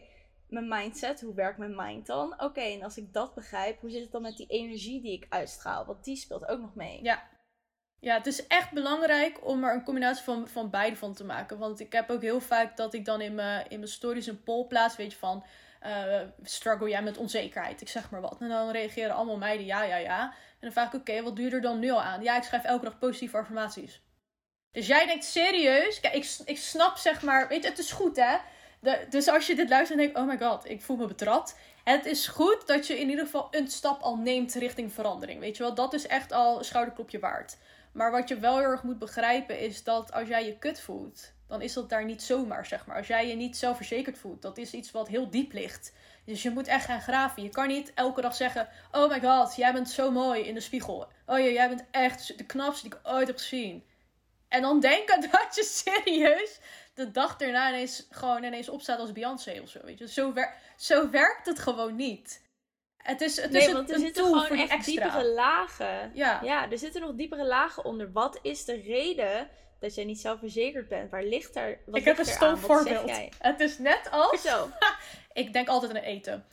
[0.52, 2.34] mijn mindset, hoe werkt mijn mind dan?
[2.40, 5.26] Oké, en als ik dat begrijp, hoe zit het dan met die energie die ik
[5.28, 5.86] uitstraal?
[5.86, 7.02] Want die speelt ook nog mee.
[7.02, 7.22] Ja,
[7.98, 11.58] ja, het is echt belangrijk om er een combinatie van, van beide van te maken.
[11.58, 14.42] Want ik heb ook heel vaak dat ik dan in mijn, in mijn stories een
[14.42, 15.44] poll plaats, weet je, van...
[15.86, 17.80] Uh, struggle jij met onzekerheid?
[17.80, 18.40] Ik zeg maar wat.
[18.40, 20.24] En dan reageren allemaal meiden ja, ja, ja.
[20.30, 22.22] En dan vraag ik, oké, wat je er dan nu al aan?
[22.22, 24.02] Ja, ik schrijf elke dag positieve affirmaties.
[24.70, 28.16] Dus jij denkt serieus, kijk, ik, ik snap zeg maar, weet je, het is goed
[28.16, 28.36] hè.
[29.08, 31.56] Dus als je dit luistert en denkt, oh my god, ik voel me betrapt.
[31.84, 35.40] Het is goed dat je in ieder geval een stap al neemt richting verandering.
[35.40, 37.56] Weet je wel, dat is echt al een schouderklopje waard.
[37.92, 41.32] Maar wat je wel heel erg moet begrijpen is dat als jij je kut voelt,
[41.48, 42.96] dan is dat daar niet zomaar, zeg maar.
[42.96, 45.92] Als jij je niet zelfverzekerd voelt, dat is iets wat heel diep ligt.
[46.24, 47.42] Dus je moet echt gaan graven.
[47.42, 50.60] Je kan niet elke dag zeggen: Oh my god, jij bent zo mooi in de
[50.60, 51.06] spiegel.
[51.26, 53.84] Oh ja, jij bent echt de knapste die ik ooit heb gezien.
[54.48, 56.60] En dan denken dat je serieus
[56.94, 59.78] de dag erna ineens gewoon ineens opstaat als Beyoncé of zo.
[59.84, 60.08] Weet je?
[60.08, 62.42] Zo, wer zo werkt het gewoon niet.
[62.96, 64.92] Het is, het nee, is want er zitten gewoon echt extra.
[64.92, 66.10] diepere lagen.
[66.14, 66.40] Ja.
[66.42, 68.12] ja, er zitten nog diepere lagen onder.
[68.12, 69.48] Wat is de reden
[69.80, 71.10] dat jij niet zelfverzekerd bent?
[71.10, 71.78] Waar ligt daar?
[71.86, 73.10] Wat ik heb een stom voorbeeld.
[73.38, 74.46] Het is net als.
[75.32, 76.46] Ik denk altijd aan eten.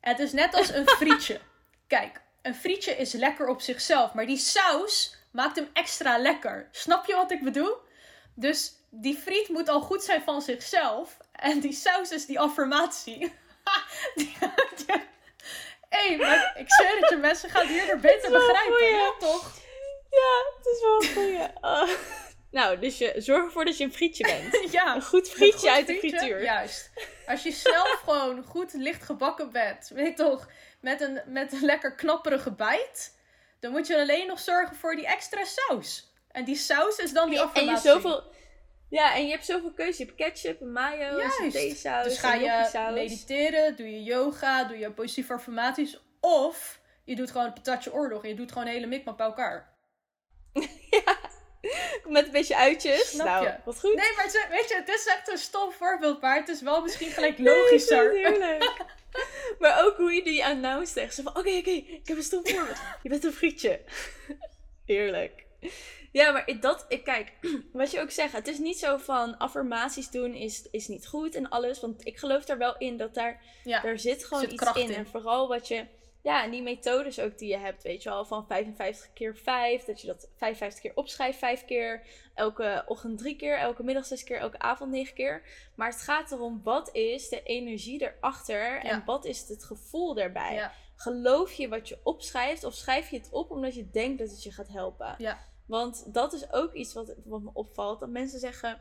[0.00, 1.40] Het is net als een frietje.
[1.86, 6.68] Kijk, een frietje is lekker op zichzelf, maar die saus maakt hem extra lekker.
[6.70, 7.76] Snap je wat ik bedoel?
[8.34, 11.16] Dus die friet moet al goed zijn van zichzelf.
[11.32, 13.18] En die saus is die affirmatie.
[14.14, 14.32] Hé,
[16.08, 18.86] hey, maar ik zeg het je, mensen gaan hierdoor beter begrijpen.
[18.86, 19.52] Ja, toch?
[20.10, 21.48] Ja, het is wel een goeie.
[21.60, 21.88] Oh.
[22.50, 24.72] Nou, dus je, zorg ervoor dat je een frietje bent.
[24.72, 24.94] ja.
[24.94, 26.42] Een goed frietje uit de frituur.
[26.42, 26.90] Juist.
[27.26, 30.48] Als je zelf gewoon goed licht gebakken bent, weet je toch,
[30.80, 33.18] met een, met een lekker knapperige bijt,
[33.60, 36.12] dan moet je alleen nog zorgen voor die extra saus.
[36.30, 37.88] En die saus is dan die affirmatie.
[37.90, 38.32] En je zoveel...
[38.94, 39.98] Ja, en je hebt zoveel keuze.
[39.98, 45.32] Je hebt ketchup, mayo, theesaus, Dus ga je mediteren, doe je yoga, doe je positieve
[45.32, 46.00] affirmaties.
[46.20, 49.26] Of je doet gewoon een patatje oorlog en je doet gewoon een hele mikmak bij
[49.26, 49.72] elkaar.
[50.90, 51.18] ja,
[52.08, 53.10] met een beetje uitjes.
[53.10, 53.54] Snap nou, je?
[53.64, 53.94] wat goed.
[53.94, 57.10] Nee, maar weet je, het is echt een stom voorbeeld, maar het is wel misschien
[57.16, 58.12] gelijk logischer.
[58.38, 58.58] Nee,
[59.60, 61.14] maar ook hoe je die announce zegt.
[61.14, 62.78] Zo van, oké, oké, ik heb een stom voorbeeld.
[63.02, 63.80] Je bent een frietje.
[64.86, 65.46] heerlijk.
[66.14, 67.32] Ja, maar dat, ik kijk,
[67.72, 71.34] wat je ook zegt, het is niet zo van affirmaties doen is, is niet goed
[71.34, 71.80] en alles.
[71.80, 74.88] Want ik geloof er wel in dat daar, Ja, daar zit gewoon zit iets in.
[74.90, 74.94] in.
[74.94, 75.86] En vooral wat je,
[76.22, 79.84] ja, en die methodes ook die je hebt, weet je wel, van 55 keer 5.
[79.84, 82.06] Dat je dat 55 keer opschrijft, 5 keer.
[82.34, 85.42] Elke ochtend drie keer, elke middag zes keer, elke avond negen keer.
[85.74, 89.02] Maar het gaat erom, wat is de energie erachter en Ja.
[89.06, 90.54] wat is het gevoel daarbij?
[90.54, 90.72] Ja.
[90.96, 94.42] Geloof je wat je opschrijft of schrijf je het op omdat je denkt dat het
[94.42, 95.14] je gaat helpen?
[95.18, 95.52] Ja.
[95.66, 98.00] Want dat is ook iets wat, wat me opvalt.
[98.00, 98.80] Dat mensen zeggen,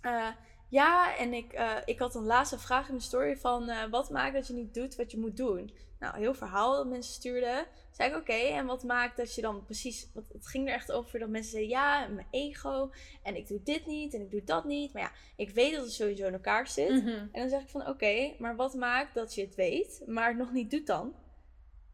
[0.00, 0.28] eh,
[0.68, 4.10] ja, en ik, eh, ik had een laatste vraag in mijn story van, eh, wat
[4.10, 5.72] maakt dat je niet doet wat je moet doen?
[5.98, 7.66] Nou, heel verhaal dat mensen stuurden.
[7.90, 10.10] Zei ik, oké, en wat maakt dat je dan precies...
[10.14, 12.90] Want het ging er echt over dat mensen zeiden, ja, mijn ego.
[13.22, 14.92] En ik doe dit niet en ik doe dat niet.
[14.92, 16.90] Maar ja, ik weet dat het sowieso in elkaar zit.
[16.90, 17.08] Mhm.
[17.08, 20.36] En dan zeg ik van, oké, maar wat maakt dat je het weet, maar het
[20.36, 21.14] nog niet doet dan?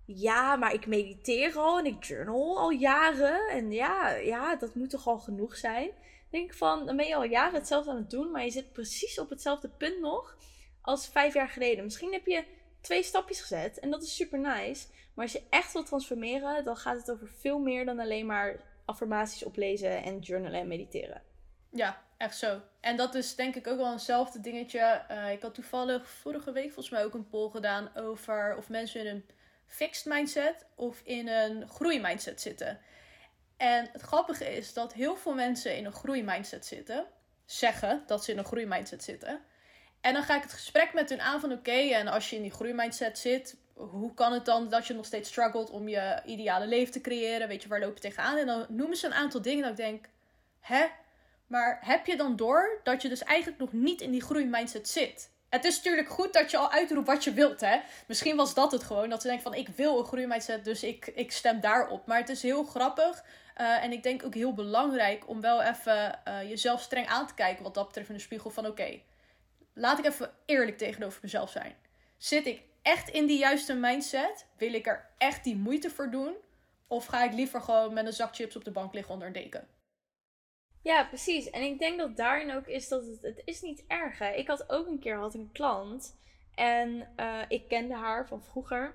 [0.06, 3.48] Ja, maar ik mediteer al en ik journal al jaren.
[3.48, 5.90] En ja, ja, dat moet toch al genoeg zijn?
[6.30, 8.72] Denk ik van, dan ben je al jaren hetzelfde aan het doen, maar je zit
[8.72, 10.36] precies op hetzelfde punt nog
[10.80, 11.84] als vijf jaar geleden.
[11.84, 12.44] Misschien heb je
[12.80, 14.86] twee stapjes gezet en dat is super nice.
[15.14, 18.60] Maar als je echt wil transformeren, dan gaat het over veel meer dan alleen maar
[18.84, 21.22] affirmaties oplezen en journalen en mediteren.
[21.70, 22.60] Ja, echt zo.
[22.80, 24.78] En dat is denk ik ook wel eenzelfde dingetje.
[25.08, 29.00] Eh, ik had toevallig vorige week volgens mij ook een poll gedaan over of mensen
[29.00, 29.24] in een
[29.66, 32.80] fixed mindset of in een groeimindset zitten.
[33.56, 37.06] En het grappige is dat heel veel mensen in een groeimindset zitten,
[37.44, 39.40] zeggen dat ze in een groeimindset zitten.
[40.00, 42.42] En dan ga ik het gesprek met hun aan van oké, en als je in
[42.42, 46.66] die groeimindset zit, hoe kan het dan dat je nog steeds struggelt om je ideale
[46.66, 47.48] leven te creëren?
[47.48, 48.36] Weet je, waar loop je tegenaan?
[48.36, 50.08] En dan noemen ze een aantal dingen dat ik denk,
[50.60, 50.86] hè?
[51.46, 55.30] Maar heb je dan door dat je dus eigenlijk nog niet in die groeimindset zit?
[55.54, 57.80] Het is natuurlijk goed dat je al uitroept wat je wilt, hè?
[58.06, 61.06] Misschien was dat het gewoon, dat ze denken van ik wil een groeimindset, dus ik,
[61.06, 62.06] ik stem daarop.
[62.06, 66.24] Maar het is heel grappig eh, en ik denk ook heel belangrijk om wel even
[66.24, 69.00] eh, jezelf streng aan te kijken wat dat betreft in de spiegel van oké,
[69.74, 71.74] laat ik even eerlijk tegenover mezelf zijn.
[72.16, 74.46] Zit ik echt in die juiste mindset?
[74.56, 76.34] Wil ik er echt die moeite voor doen?
[76.86, 79.34] Of ga ik liever gewoon met een zak chips op de bank liggen onder een
[79.34, 79.68] deken?
[80.84, 81.50] Ja, precies.
[81.50, 84.18] En ik denk dat daarin ook is dat het, het is niet erg.
[84.18, 84.30] Hè?
[84.30, 86.16] Ik had ook een keer had een klant
[86.54, 88.94] en eh, ik kende haar van vroeger.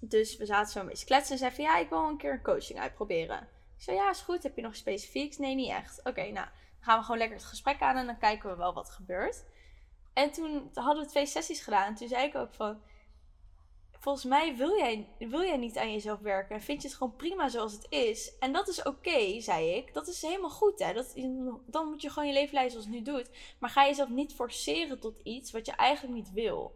[0.00, 2.32] Dus we zaten zo een beetje kletsen en zei van ja, ik wil een keer
[2.32, 3.48] een coaching uitproberen.
[3.76, 4.42] Ik zei ja, is goed.
[4.42, 5.38] Heb je nog specifieks?
[5.38, 6.00] Nee, niet echt.
[6.04, 6.48] Oké, nou, dan
[6.80, 9.44] gaan we gewoon lekker het gesprek aan en dan kijken we wel wat gebeurt.
[10.12, 11.86] En toen hadden we twee sessies gedaan.
[11.86, 12.80] En toen zei ik ook van,
[14.06, 16.54] volgens mij wil jij, wil jij niet aan jezelf werken.
[16.54, 18.38] En vind je het gewoon prima zoals het is.
[18.38, 19.94] En dat is oké, zei ik.
[19.94, 20.92] Dat is helemaal goed, hè.
[20.92, 21.14] Dat,
[21.66, 23.30] dan moet je gewoon je leven leiden zoals het nu doet.
[23.58, 26.74] Maar ga jezelf niet forceren tot iets wat je eigenlijk niet wil.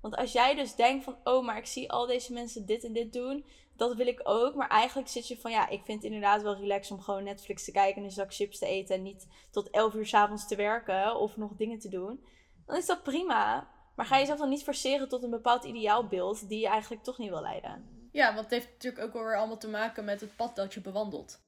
[0.00, 2.92] Want als jij dus denkt van, oh, maar ik zie al deze mensen dit en
[2.92, 3.44] dit doen.
[3.76, 4.54] Dat wil ik ook.
[4.54, 7.64] Maar eigenlijk zit je van, ja, ik vind het inderdaad wel relaxed om gewoon Netflix
[7.64, 8.94] te kijken en een zak chips te eten.
[8.94, 12.24] En niet tot 11 uur s'avonds te werken of nog dingen te doen.
[12.66, 13.70] Dan is dat prima.
[13.94, 17.30] Maar ga jezelf dan niet forceren tot een bepaald ideaalbeeld die je eigenlijk toch niet
[17.30, 18.00] wil leiden.
[18.12, 20.80] Ja, want het heeft natuurlijk ook weer allemaal te maken met het pad dat je
[20.80, 21.40] bewandelt.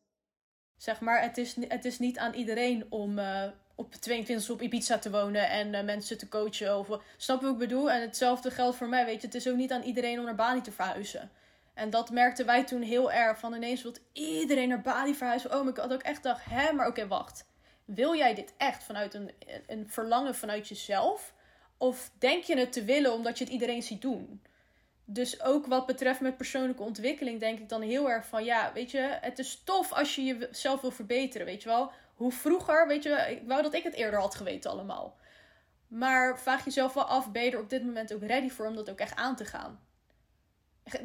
[0.77, 4.99] Zeg maar, het is, het is niet aan iedereen om eh, op 22 op Ibiza
[4.99, 6.79] te wonen en eh, mensen te coachen.
[6.79, 7.91] Of, snap je wat ik bedoel?
[7.91, 9.27] En hetzelfde geldt voor mij, weet je.
[9.27, 11.31] Het is ook niet aan iedereen om naar Bali te verhuizen.
[11.75, 13.39] En dat merkten wij toen heel erg.
[13.39, 15.55] Van ineens wil iedereen naar Bali verhuizen.
[15.55, 17.47] Oh, maar ik had ook echt gedacht, hè, maar oké, wacht.
[17.85, 19.31] Wil jij dit echt vanuit een,
[19.67, 21.34] een verlangen vanuit jezelf?
[21.77, 24.43] Of denk je het te willen omdat je het iedereen ziet doen?
[25.05, 28.45] Dus ook wat betreft met persoonlijke ontwikkeling denk ik dan heel erg van...
[28.45, 31.91] Ja, weet je, het is tof als je jezelf wil verbeteren, weet je wel.
[32.15, 35.17] Hoe vroeger, weet je, ik wou dat ik het eerder had geweten allemaal.
[35.89, 38.75] Maar vraag jezelf wel af, ben je er op dit moment ook ready voor om
[38.75, 39.81] dat ook echt aan te gaan?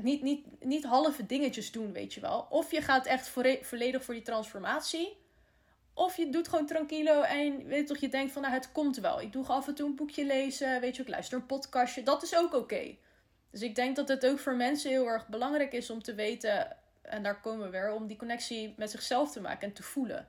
[0.01, 2.47] Niet, niet, niet halve dingetjes doen, weet je wel.
[2.49, 3.29] Of je gaat echt
[3.61, 5.18] volledig voor die transformatie...
[5.99, 9.21] Of je doet gewoon tranquilo en weet toch, je denkt van nou, het komt wel.
[9.21, 12.03] Ik doe af en toe een boekje lezen, weet je, ik luister een podcastje.
[12.03, 12.97] Dat is ook oké.
[13.51, 16.77] Dus ik denk dat het ook voor mensen heel erg belangrijk is om te weten,
[17.01, 20.27] en daar komen we weer, om die connectie met zichzelf te maken en te voelen.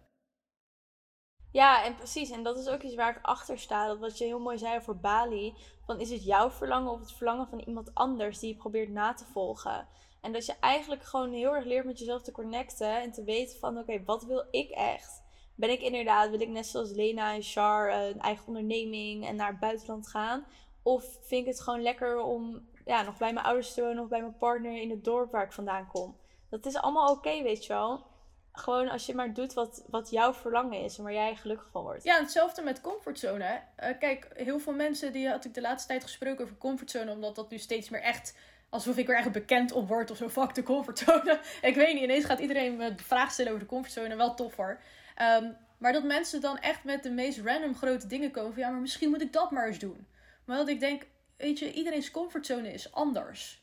[1.53, 2.31] Ja, en precies.
[2.31, 3.87] En dat is ook iets waar ik achter sta.
[3.87, 5.55] Dat wat je heel mooi zei over Bali.
[5.85, 9.15] Van is het jouw verlangen of het verlangen van iemand anders die je probeert na
[9.15, 9.89] te volgen?
[10.21, 13.01] En dat je eigenlijk gewoon heel erg leert met jezelf te connecten.
[13.03, 15.20] En te weten van oké, wat wil ik echt?
[15.61, 19.51] Ben ik inderdaad, wil ik net zoals Lena en Char een eigen onderneming en naar
[19.51, 20.47] het buitenland gaan?
[20.83, 24.09] Of vind ik het gewoon lekker om ja, nog bij mijn ouders te wonen of
[24.09, 26.17] bij mijn partner in het dorp waar ik vandaan kom?
[26.51, 28.09] Dat is allemaal oké, weet je wel
[28.53, 31.83] gewoon als je maar doet wat, wat jouw verlangen is en waar jij gelukkig van
[31.83, 32.05] wordt.
[32.05, 33.63] Ja, hetzelfde met comfortzone.
[33.81, 37.35] Uh, kijk, heel veel mensen die had ik de laatste tijd gesproken over comfortzone, omdat
[37.35, 38.37] dat nu steeds meer echt
[38.69, 40.29] alsof ik er echt bekend op word of zo.
[40.29, 41.41] Fuck de comfortzone.
[41.63, 44.17] ik weet niet, ineens gaat iedereen me vragen stellen over de comfortzone.
[44.17, 44.81] Wel tof hoor.
[45.21, 48.53] Um, maar dat mensen dan echt met de meest random grote dingen komen.
[48.53, 50.07] Van ja, maar misschien moet ik dat maar eens doen.
[50.45, 51.07] Maar dat ik denk,
[51.37, 53.63] weet je, iedereen's comfortzone is anders.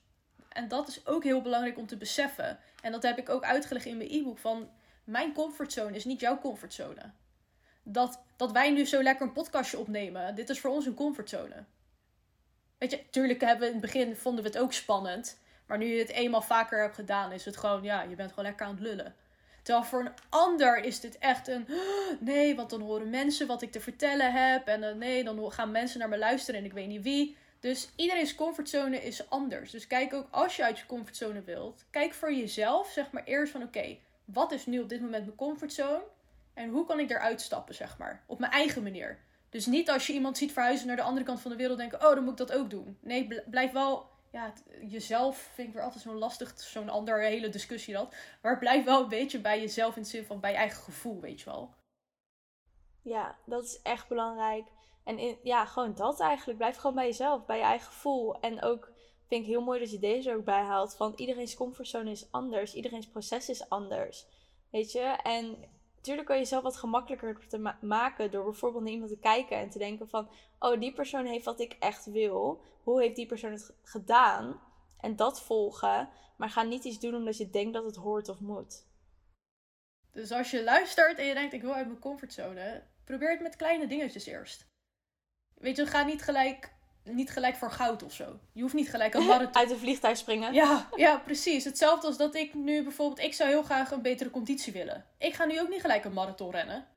[0.49, 2.59] En dat is ook heel belangrijk om te beseffen.
[2.81, 4.37] En dat heb ik ook uitgelegd in mijn e-book.
[4.37, 4.69] Van
[5.03, 7.11] mijn comfortzone is niet jouw comfortzone.
[7.83, 11.63] Dat, dat wij nu zo lekker een podcastje opnemen, dit is voor ons een comfortzone.
[12.77, 15.39] Weet je, tuurlijk hebben we in het begin vonden we het ook spannend.
[15.65, 18.45] Maar nu je het eenmaal vaker hebt gedaan, is het gewoon, ja, je bent gewoon
[18.45, 19.15] lekker aan het lullen.
[19.67, 21.67] Terwijl voor een ander is dit echt een.
[22.19, 24.67] Nee, want dan horen mensen wat ik te vertellen heb.
[24.67, 27.37] En uh, nee, dan gaan mensen naar me luisteren en ik weet niet wie.
[27.59, 29.71] Dus iedereen's comfortzone is anders.
[29.71, 31.85] Dus kijk ook als je uit je comfortzone wilt.
[31.89, 35.37] Kijk voor jezelf, zeg maar eerst van oké, wat is nu op dit moment mijn
[35.37, 36.03] comfortzone?
[36.53, 38.23] En hoe kan ik eruit stappen, zeg maar.
[38.25, 39.19] Op mijn eigen manier.
[39.49, 42.07] Dus niet als je iemand ziet verhuizen naar de andere kant van de wereld denken,
[42.07, 42.97] oh, dan moet ik dat ook doen.
[43.01, 47.93] Nee, blijf wel, ja, jezelf vind ik weer altijd zo'n lastig, zo'n andere hele discussie
[47.93, 48.15] dat.
[48.41, 51.21] Maar blijf wel een beetje bij jezelf in de zin van bij je eigen gevoel,
[51.21, 51.73] weet je wel.
[53.01, 54.67] Ja, dat is echt belangrijk.
[55.03, 56.57] En in, ja, gewoon dat eigenlijk.
[56.57, 58.39] Blijf gewoon bij jezelf, bij je eigen gevoel.
[58.39, 58.91] En ook
[59.27, 60.95] vind ik heel mooi dat je deze ook bijhaalt.
[60.95, 62.73] Van iedereen's comfortzone is anders.
[62.73, 64.25] Iedereen's proces is anders.
[64.71, 64.99] Weet je?
[65.23, 65.57] En
[66.07, 69.69] natuurlijk kan je jezelf wat gemakkelijker te maken door bijvoorbeeld naar iemand te kijken en
[69.69, 72.61] te denken van, oh, die persoon heeft wat ik echt wil.
[72.83, 74.61] Hoe heeft die persoon het gedaan?
[74.99, 78.39] En dat volgen, maar ga niet iets doen omdat je denkt dat het hoort of
[78.39, 78.85] moet.
[80.11, 83.55] Dus als je luistert en je denkt, ik wil uit mijn comfortzone, probeer het met
[83.55, 84.67] kleine dingetjes eerst.
[85.53, 86.76] Weet je, ga niet gelijk
[87.13, 88.39] niet gelijk voor goud of zo.
[88.53, 89.55] Je hoeft niet gelijk een marathon...
[89.61, 90.53] Uit een vliegtuig springen.
[90.53, 91.63] Ja, ja, precies.
[91.63, 93.19] Hetzelfde als dat ik nu bijvoorbeeld...
[93.19, 95.05] Ik zou heel graag een betere conditie willen.
[95.17, 96.87] Ik ga nu ook niet gelijk een marathon rennen.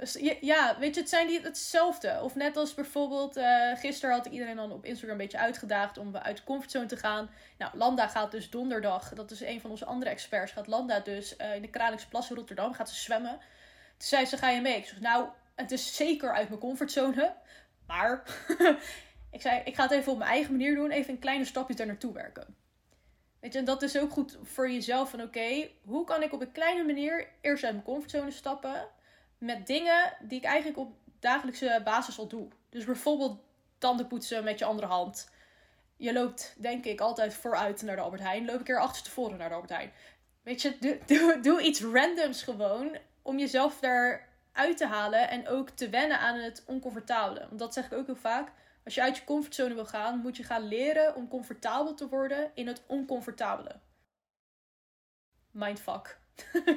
[0.00, 2.20] Dus ja, weet je, het zijn die hetzelfde.
[2.22, 5.98] Of net als bijvoorbeeld, uh, gisteren had ik iedereen dan op Instagram een beetje uitgedaagd
[5.98, 7.30] om uit de comfortzone te gaan.
[7.58, 11.36] Nou, Landa gaat dus donderdag, dat is een van onze andere experts, gaat Landa dus
[11.38, 13.38] uh, in de Kralingse Plas in Rotterdam, gaat ze zwemmen.
[13.96, 14.76] Toen zei ze, ga je mee?
[14.76, 17.34] Ik zeg, nou, het is zeker uit mijn comfortzone,
[17.86, 18.22] maar
[19.30, 20.90] Ik zei, ik ga het even op mijn eigen manier doen.
[20.90, 22.56] Even een kleine stapjes daar naartoe werken.
[23.40, 25.10] Weet je, en dat is ook goed voor jezelf.
[25.10, 28.88] Van oké, hoe kan ik op een kleine manier eerst uit mijn comfortzone stappen.
[29.38, 32.48] Met dingen die ik eigenlijk op dagelijkse basis al doe.
[32.68, 33.40] Dus bijvoorbeeld
[33.78, 35.30] tanden poetsen met je andere hand.
[35.96, 38.44] Je loopt, denk ik, altijd vooruit naar de Albert Heijn.
[38.44, 39.92] Loop ik er achterstevoren naar de Albert Heijn.
[40.42, 42.96] Weet je, doe, doe, doe iets randoms gewoon.
[43.22, 45.28] Om jezelf daar uit te halen.
[45.28, 47.46] En ook te wennen aan het oncomfortabele.
[47.48, 48.48] Want dat zeg ik ook heel vaak
[48.84, 52.50] als je uit je comfortzone wil gaan, moet je gaan leren om comfortabel te worden
[52.54, 53.80] in het oncomfortabele.
[55.50, 56.20] Mindfuck.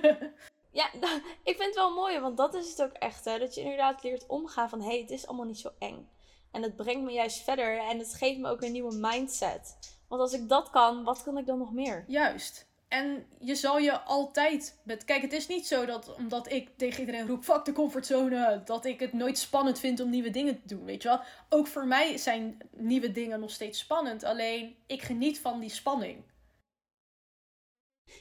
[0.71, 0.89] ja,
[1.43, 3.25] ik vind het wel mooi, want dat is het ook echt.
[3.25, 3.39] Hè?
[3.39, 6.09] Dat je inderdaad leert omgaan van hé, hey, het is allemaal niet zo eng.
[6.51, 9.77] En het brengt me juist verder en het geeft me ook een nieuwe mindset.
[10.07, 12.03] Want als ik dat kan, wat kan ik dan nog meer?
[12.07, 12.71] Juist.
[12.93, 14.79] En je zal je altijd.
[14.83, 15.05] Met...
[15.05, 18.61] Kijk, het is niet zo dat omdat ik tegen iedereen roep: fuck de comfortzone.
[18.65, 20.85] dat ik het nooit spannend vind om nieuwe dingen te doen.
[20.85, 21.21] Weet je wel?
[21.49, 24.23] Ook voor mij zijn nieuwe dingen nog steeds spannend.
[24.23, 26.23] Alleen ik geniet van die spanning.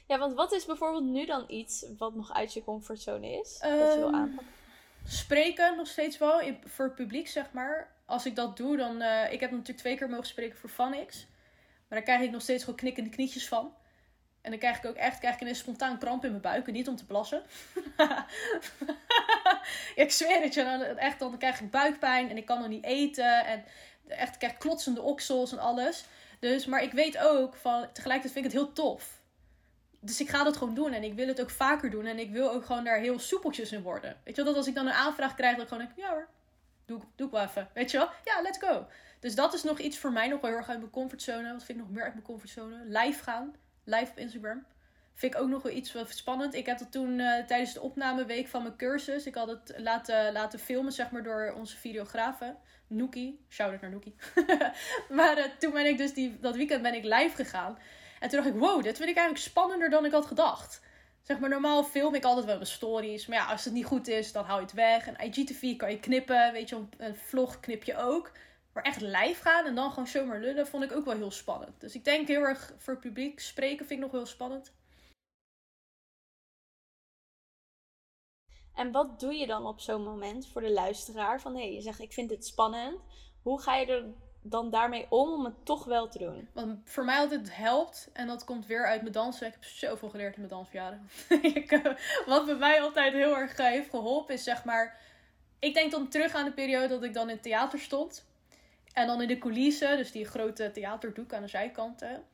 [0.06, 3.58] Ja, want wat is bijvoorbeeld nu dan iets wat nog uit je comfortzone is?
[3.58, 4.54] dat je wil ehm, aanpakken?
[5.04, 6.40] Spreken nog steeds wel.
[6.64, 7.96] voor het publiek, zeg maar.
[8.06, 9.02] Als ik dat doe, dan.
[9.02, 11.26] Uh, ik heb natuurlijk twee keer mogen spreken voor Fanix.
[11.88, 13.80] Maar daar krijg ik nog steeds gewoon knikkende knietjes van.
[14.42, 16.66] En dan krijg ik ook echt krijg ik een spontaan kramp in mijn buik.
[16.66, 17.42] En niet om te plassen.
[20.04, 20.64] ik zweer het je.
[20.64, 22.30] Dan, echt, dan krijg ik buikpijn.
[22.30, 23.44] En ik kan nog niet eten.
[23.44, 23.64] En
[24.08, 26.04] echt, ik krijg klotsende oksels en alles.
[26.38, 27.92] Dus, maar ik weet ook van...
[27.92, 29.20] Tegelijkertijd vind ik het heel tof.
[30.00, 30.92] Dus ik ga dat gewoon doen.
[30.92, 32.06] En ik wil het ook vaker doen.
[32.06, 34.16] En ik wil ook gewoon daar heel soepeltjes in worden.
[34.24, 34.44] Weet je wel?
[34.44, 35.52] Dat als ik dan een aanvraag krijg.
[35.52, 35.98] Dat ik gewoon denk...
[35.98, 36.28] Ja hoor.
[36.84, 37.68] Doe, doe ik wel even.
[37.74, 38.08] Weet je wel?
[38.24, 38.86] Ja, let's go.
[39.20, 41.52] Dus dat is nog iets voor mij nog wel heel erg uit mijn comfortzone.
[41.52, 42.84] Wat vind ik nog meer uit mijn comfortzone?
[42.84, 44.64] Live gaan live op Instagram.
[45.14, 46.54] Vind ik ook nog wel iets spannend.
[46.54, 49.26] Ik heb dat toen uh, tijdens de opnameweek van mijn cursus.
[49.26, 52.56] Ik had het laten, laten filmen, zeg maar, door onze videografen.
[52.86, 53.44] Nookie.
[53.48, 54.14] Shout-out naar Nookie.
[55.18, 57.78] maar uh, toen ben ik dus die, dat weekend ben ik live gegaan.
[58.20, 60.80] En toen dacht ik, wow, dit vind ik eigenlijk spannender dan ik had gedacht.
[61.22, 63.26] Zeg maar, normaal film ik altijd wel mijn stories.
[63.26, 65.06] Maar ja, als het niet goed is, dan hou je het weg.
[65.06, 66.52] En IGTV kan je knippen.
[66.52, 68.32] Weet je, een vlog knip je ook.
[68.72, 71.80] Maar echt live gaan en dan gewoon zomaar lullen, vond ik ook wel heel spannend.
[71.80, 74.72] Dus ik denk heel erg voor het publiek spreken vind ik nog heel spannend.
[78.74, 81.40] En wat doe je dan op zo'n moment voor de luisteraar?
[81.40, 83.00] Van hé, hey, je zegt ik vind dit spannend.
[83.42, 84.04] Hoe ga je er
[84.42, 86.48] dan daarmee om om het toch wel te doen?
[86.52, 89.46] Want voor mij altijd helpt, en dat komt weer uit mijn dansen.
[89.46, 91.08] Ik heb zoveel geleerd in mijn dansjaren.
[91.68, 95.00] Eh, wat bij mij altijd heel erg heeft geholpen is zeg maar...
[95.58, 98.31] Ik denk dan terug aan de periode dat ik dan in het theater stond.
[98.92, 102.24] En dan in de coulissen, dus die grote theaterdoek aan de zijkanten.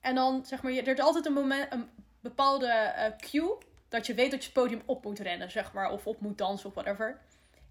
[0.00, 4.14] En dan zeg maar, er is altijd een moment, een bepaalde uh, cue dat je
[4.14, 6.74] weet dat je het podium op moet rennen, zeg maar, of op moet dansen of
[6.74, 7.20] whatever.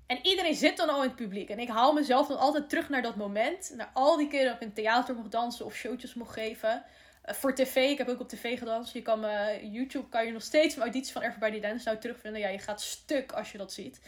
[0.06, 1.50] En iedereen zit dan al in het publiek.
[1.50, 3.74] En ik haal mezelf dan altijd terug naar dat moment.
[3.76, 6.84] Naar al die keren dat ik in theater mocht dansen of showtjes mocht geven.
[7.26, 8.94] Uh, voor tv, ik heb ook op tv gedanst.
[8.94, 12.42] Je kan me, YouTube kan je nog steeds mijn auditie van Everybody Dance nou terugvinden.
[12.42, 14.02] Ja, je gaat stuk als je dat ziet.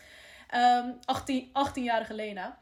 [0.56, 2.60] Um, 18, 18-jarige Lena.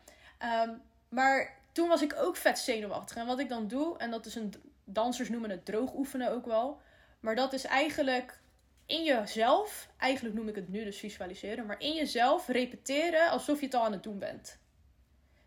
[1.09, 3.17] Maar toen was ik ook vet zenuwachtig.
[3.17, 4.53] En wat ik dan doe, en dat is een
[4.83, 6.81] dansers noemen het droog oefenen ook wel.
[7.19, 8.39] Maar dat is eigenlijk
[8.85, 13.65] in jezelf, eigenlijk noem ik het nu dus visualiseren, maar in jezelf repeteren alsof je
[13.65, 14.59] het al aan het doen bent.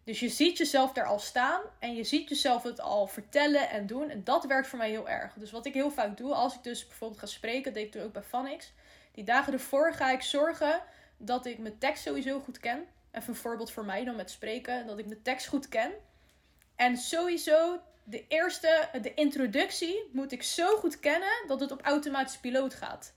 [0.04, 3.86] Dus je ziet jezelf daar al staan en je ziet jezelf het al vertellen en
[3.86, 4.10] doen.
[4.10, 5.32] En dat werkt voor mij heel erg.
[5.32, 7.92] Dus wat ik heel vaak doe, als ik dus bijvoorbeeld ga spreken, dat deed ik
[7.92, 8.72] toen ook bij Phonics.
[9.12, 10.82] Die dagen ervoor ga ik zorgen
[11.16, 12.86] dat ik mijn tekst sowieso goed ken.
[13.12, 15.92] Even een voorbeeld voor mij dan met spreken, dat ik mijn tekst goed ken.
[16.76, 22.38] En sowieso, de eerste, de introductie moet ik zo goed kennen dat het op automatisch
[22.38, 23.12] piloot gaat.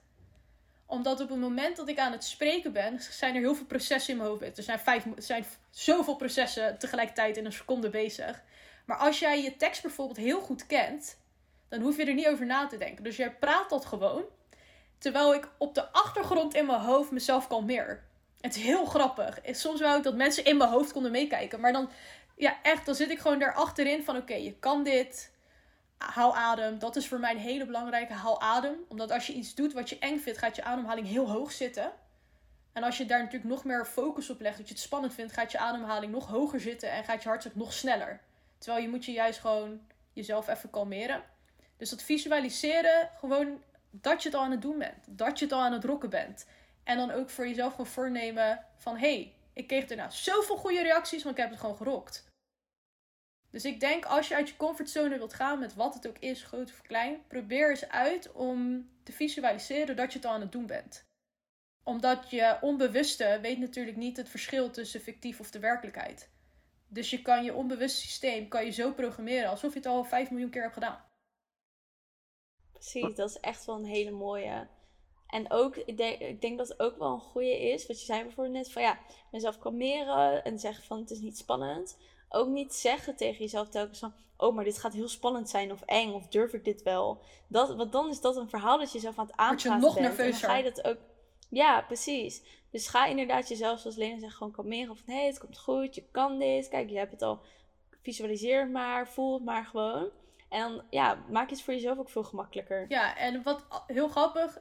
[0.85, 4.11] Omdat op het moment dat ik aan het spreken ben, zijn er heel veel processen
[4.11, 4.57] in mijn hoofd.
[4.57, 8.43] Er zijn, vijf, zijn zoveel processen tegelijkertijd in een seconde bezig.
[8.85, 11.17] Maar als jij je tekst bijvoorbeeld heel goed kent,
[11.69, 13.03] dan hoef je er niet over na te denken.
[13.03, 14.23] Dus jij praat dat gewoon.
[14.97, 18.03] Terwijl ik op de achtergrond in mijn hoofd mezelf kalmeer.
[18.41, 19.39] Het is heel grappig.
[19.51, 21.59] Soms wou ik dat mensen in mijn hoofd konden meekijken.
[21.59, 21.89] Maar dan
[22.37, 25.35] ja, echt, dan zit ik gewoon daar achterin van oké, je kan dit.
[25.97, 26.79] Hou adem.
[26.79, 28.13] Dat is voor mij een hele belangrijke.
[28.13, 28.75] Hou adem.
[28.87, 31.91] Omdat als je iets doet wat je eng vindt, gaat je ademhaling heel hoog zitten.
[32.73, 35.33] En als je daar natuurlijk nog meer focus op legt, dat je het spannend vindt,
[35.33, 38.21] gaat je ademhaling nog hoger zitten en gaat je hartslag nog sneller.
[38.57, 39.81] Terwijl je moet je juist gewoon
[40.13, 41.23] jezelf even kalmeren.
[41.77, 45.05] Dus dat visualiseren, gewoon dat je het al aan het doen bent.
[45.07, 46.45] Dat je het al aan het rocken bent.
[46.83, 50.81] En dan ook voor jezelf gewoon voornemen van, hé, hey, ik kreeg daarna zoveel goede
[50.81, 52.26] reacties, want ik heb het gewoon gerokt.
[53.57, 56.43] Dus ik denk als je uit je comfortzone wilt gaan met wat het ook is,
[56.43, 60.51] groot of klein, probeer eens uit om te visualiseren dat je het al aan het
[60.51, 61.05] doen bent.
[61.83, 66.31] Omdat je onbewuste weet natuurlijk niet het verschil tussen fictief of de werkelijkheid.
[66.87, 70.31] Dus je kan je onbewust systeem kan je zo programmeren alsof je het al 5
[70.31, 71.03] miljoen keer hebt gedaan.
[72.71, 74.67] Precies, dat is echt wel een hele mooie.
[75.27, 75.97] En ook, ik
[76.41, 78.99] denk, dat het ook wel een goede is, wat je zei bijvoorbeeld net, van ja,
[79.31, 81.97] mezelf kalmeren en zeggen van het is niet spannend
[82.29, 84.13] ook niet zeggen tegen jezelf telkens van...
[84.37, 87.21] Oh, maar dit gaat heel spannend zijn of eng of durf ik dit wel?
[87.47, 90.01] Dat, want dan is dat een verhaal dat je zelf aan het aanpraten Word je
[90.01, 90.49] nog nerveuzer.
[90.49, 90.97] ga je dat ook...
[91.49, 92.41] Ja, precies.
[92.71, 94.97] Dus ga inderdaad jezelf, zoals Lena zegt, gewoon kalmeren.
[94.97, 96.67] Van, hé, hey, het komt goed, je kan dit.
[96.67, 97.39] Kijk, je hebt het al.
[98.01, 100.09] Visualiseer het maar, voel het maar gewoon.
[100.49, 102.85] En ja, maak je het voor jezelf ook veel gemakkelijker.
[102.87, 104.57] Ja, en wat heel grappig,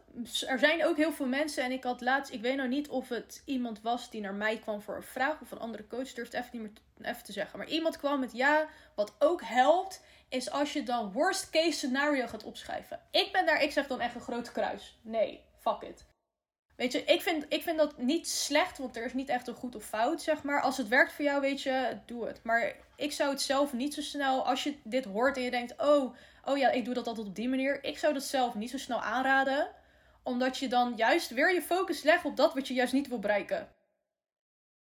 [0.46, 1.64] er zijn ook heel veel mensen.
[1.64, 4.59] En ik had laatst, ik weet nou niet of het iemand was die naar mij
[4.59, 7.59] kwam voor een vraag of een andere coach, durft even niet meer even te zeggen.
[7.59, 12.27] Maar iemand kwam met ja, wat ook helpt, is als je dan worst case scenario
[12.27, 13.01] gaat opschrijven.
[13.11, 14.99] Ik ben daar, ik zeg dan echt een grote kruis.
[15.03, 16.05] Nee, fuck it.
[16.77, 19.55] Weet je, ik vind, ik vind dat niet slecht, want er is niet echt een
[19.55, 20.61] goed of fout, zeg maar.
[20.61, 22.41] Als het werkt voor jou, weet je, doe het.
[22.43, 25.75] Maar ik zou het zelf niet zo snel, als je dit hoort en je denkt,
[25.83, 27.85] oh, oh ja, ik doe dat altijd op die manier.
[27.85, 29.69] Ik zou dat zelf niet zo snel aanraden,
[30.23, 33.19] omdat je dan juist weer je focus legt op dat wat je juist niet wil
[33.19, 33.69] bereiken.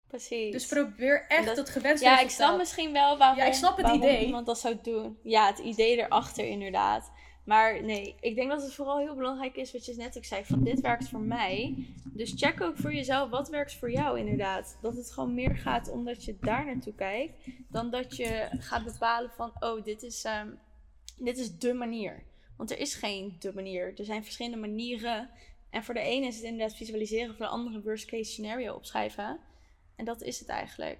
[0.08, 0.52] Precies.
[0.52, 3.78] Dus probeer echt dat, het gewenste Ja, ik snap misschien wel waarom, ja, ik snap
[3.78, 4.26] het idee.
[4.26, 5.20] iemand dat zou doen.
[5.24, 7.12] Ja, het idee erachter inderdaad.
[7.47, 10.45] Maar nee, ik denk dat het vooral heel belangrijk is wat je net ook zei.
[10.45, 11.75] Van dit werkt voor mij.
[12.03, 14.77] Dus check ook voor jezelf wat werkt voor jou inderdaad.
[14.81, 17.33] Dat het gewoon meer gaat omdat je daar naartoe kijkt.
[17.69, 20.60] Dan dat je gaat bepalen van oh dit is, um,
[21.17, 22.23] dit is de manier.
[22.58, 23.93] Want er is geen de manier.
[24.00, 25.29] Er zijn verschillende manieren.
[25.69, 27.35] En voor de ene is het inderdaad visualiseren.
[27.35, 29.39] Voor de andere worst case scenario opschrijven.
[29.95, 31.00] En dat is het eigenlijk.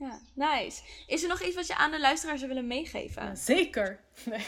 [0.00, 0.82] Ja, nice.
[1.06, 3.36] Is er nog iets wat je aan de luisteraars zou willen meegeven?
[3.36, 4.00] zeker.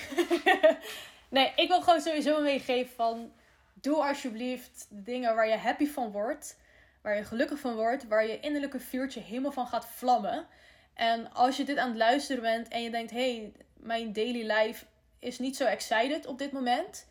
[1.29, 1.53] Nee.
[1.57, 3.33] Ik wil gewoon sowieso meegeven van...
[3.75, 6.59] Doe alsjeblieft de dingen waar je happy van wordt.
[7.03, 8.09] Waar je gelukkig van wordt.
[8.09, 10.47] Waar je innerlijke vuurtje helemaal van gaat vlammen.
[10.95, 13.11] En als je dit aan het luisteren bent en je denkt...
[13.11, 14.85] hey, mijn daily life
[15.19, 17.11] is niet zo excited op dit moment...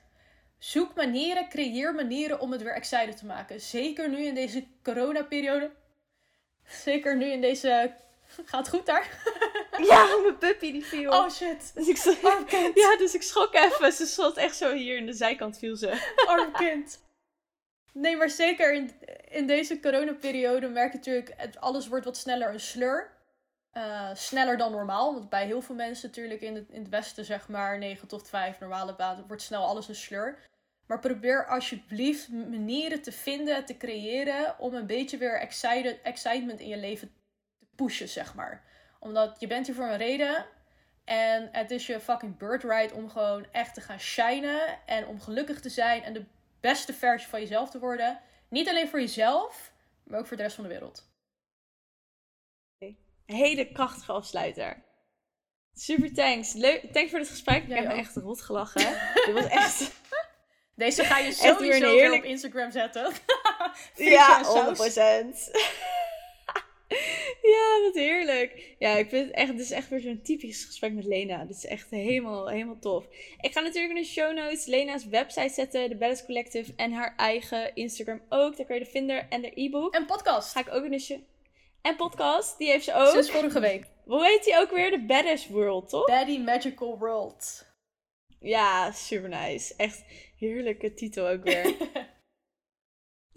[0.58, 3.62] Zoek manieren, creëer manieren om het weer excited te maken.
[3.62, 5.72] Zeker nu in deze coronaperiode.
[6.66, 7.96] Zeker nu in deze...
[8.46, 9.10] Gaat goed daar?
[9.78, 11.12] Ja, mijn puppy die viel.
[11.12, 11.72] Oh shit.
[11.76, 12.76] Dus ik, schrok- Arm kind.
[12.76, 13.92] ja, dus ik schrok even.
[13.94, 16.14] Ze zat echt zo hier in de zijkant viel ze.
[16.28, 17.00] Arm kind.
[17.94, 18.92] Nee, maar zeker in,
[19.30, 21.34] in deze coronaperiode merk je natuurlijk...
[21.38, 23.12] Het, alles wordt wat sneller een slur.
[23.72, 25.14] Eh, sneller dan normaal.
[25.14, 28.30] Want bij heel veel mensen natuurlijk in het, in het Westen zeg maar 9 tot
[28.30, 30.38] 5 normale baan wordt snel alles een slur.
[30.88, 36.68] Maar probeer alsjeblieft manieren te vinden, te creëren om een beetje weer excited, excitement in
[36.68, 37.14] je leven te
[37.86, 38.64] pushen, zeg maar.
[39.00, 40.46] Omdat je bent hier voor een reden
[41.06, 45.62] en het is je fucking birthright om gewoon echt te gaan shinen en om gelukkig
[45.62, 46.26] te zijn en de
[46.60, 48.20] beste versie van jezelf te worden.
[48.50, 49.72] Niet alleen voor jezelf,
[50.04, 51.10] maar ook voor de rest van de wereld.
[53.26, 54.84] Hele krachtige afsluiter.
[55.74, 56.54] Super thanks.
[56.54, 56.94] Leuk.
[56.94, 57.64] Thanks voor het gesprek.
[57.64, 58.82] Ik heb me echt rot gelachen.
[59.26, 59.92] Dit was echt...
[60.76, 63.12] Deze ga je weer sowieso weer heerlijk- op Instagram zetten.
[63.96, 64.98] Ja, en saus.
[64.98, 65.52] 100%.
[67.52, 68.76] Ja, wat heerlijk.
[68.80, 71.46] Ja, ik vind het echt, dit is echt weer zo'n typisch gesprek met Lena.
[71.46, 73.06] Dit is echt helemaal, helemaal tof.
[73.42, 77.14] Ik ga natuurlijk in de show notes Lena's website zetten, de Balance Collective, en haar
[77.16, 78.58] eigen Instagram ook.
[78.58, 79.94] Daar kun je de vinden en de e-book.
[79.94, 80.52] En podcast.
[80.52, 81.20] Ga ik ook in de show...
[81.82, 83.08] En podcast, die heeft ze ook.
[83.08, 83.86] Sinds vorige week.
[84.06, 84.92] Hoe heet die ook weer?
[84.92, 86.08] De Badass World, toch?
[86.08, 87.66] Daddy Magical World.
[88.40, 89.74] Ja, super nice.
[89.78, 90.04] Echt
[90.38, 91.76] heerlijke titel ook weer.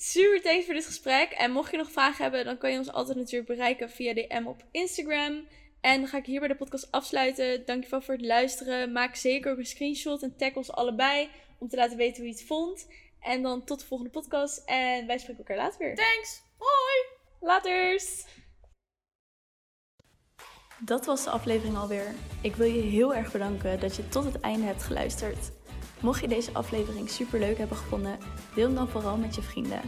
[0.07, 1.31] Super thanks voor dit gesprek.
[1.31, 4.47] En mocht je nog vragen hebben, dan kan je ons altijd natuurlijk bereiken via DM
[4.47, 5.49] op Instagram.
[5.81, 7.65] En dan ga ik hier bij de podcast afsluiten.
[7.65, 8.93] Dankjewel voor het luisteren.
[8.93, 11.29] Maak zeker ook een screenshot en tag ons allebei
[11.59, 12.87] om te laten weten hoe je het vond.
[13.21, 14.63] En dan tot de volgende podcast.
[14.65, 15.95] En wij spreken elkaar later weer.
[15.95, 16.43] Thanks.
[16.59, 17.05] Hoi.
[17.41, 18.25] Laters!
[20.79, 22.15] Dat was de aflevering alweer.
[22.43, 25.54] Ik wil je heel erg bedanken dat je tot het einde hebt geluisterd.
[26.05, 28.19] Mocht je deze aflevering super leuk hebben gevonden,
[28.55, 29.81] deel hem dan vooral met je vrienden.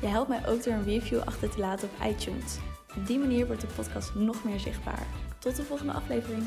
[0.00, 2.58] Je helpt mij ook door een review achter te laten op iTunes.
[2.96, 5.06] Op die manier wordt de podcast nog meer zichtbaar.
[5.38, 6.42] Tot de volgende aflevering.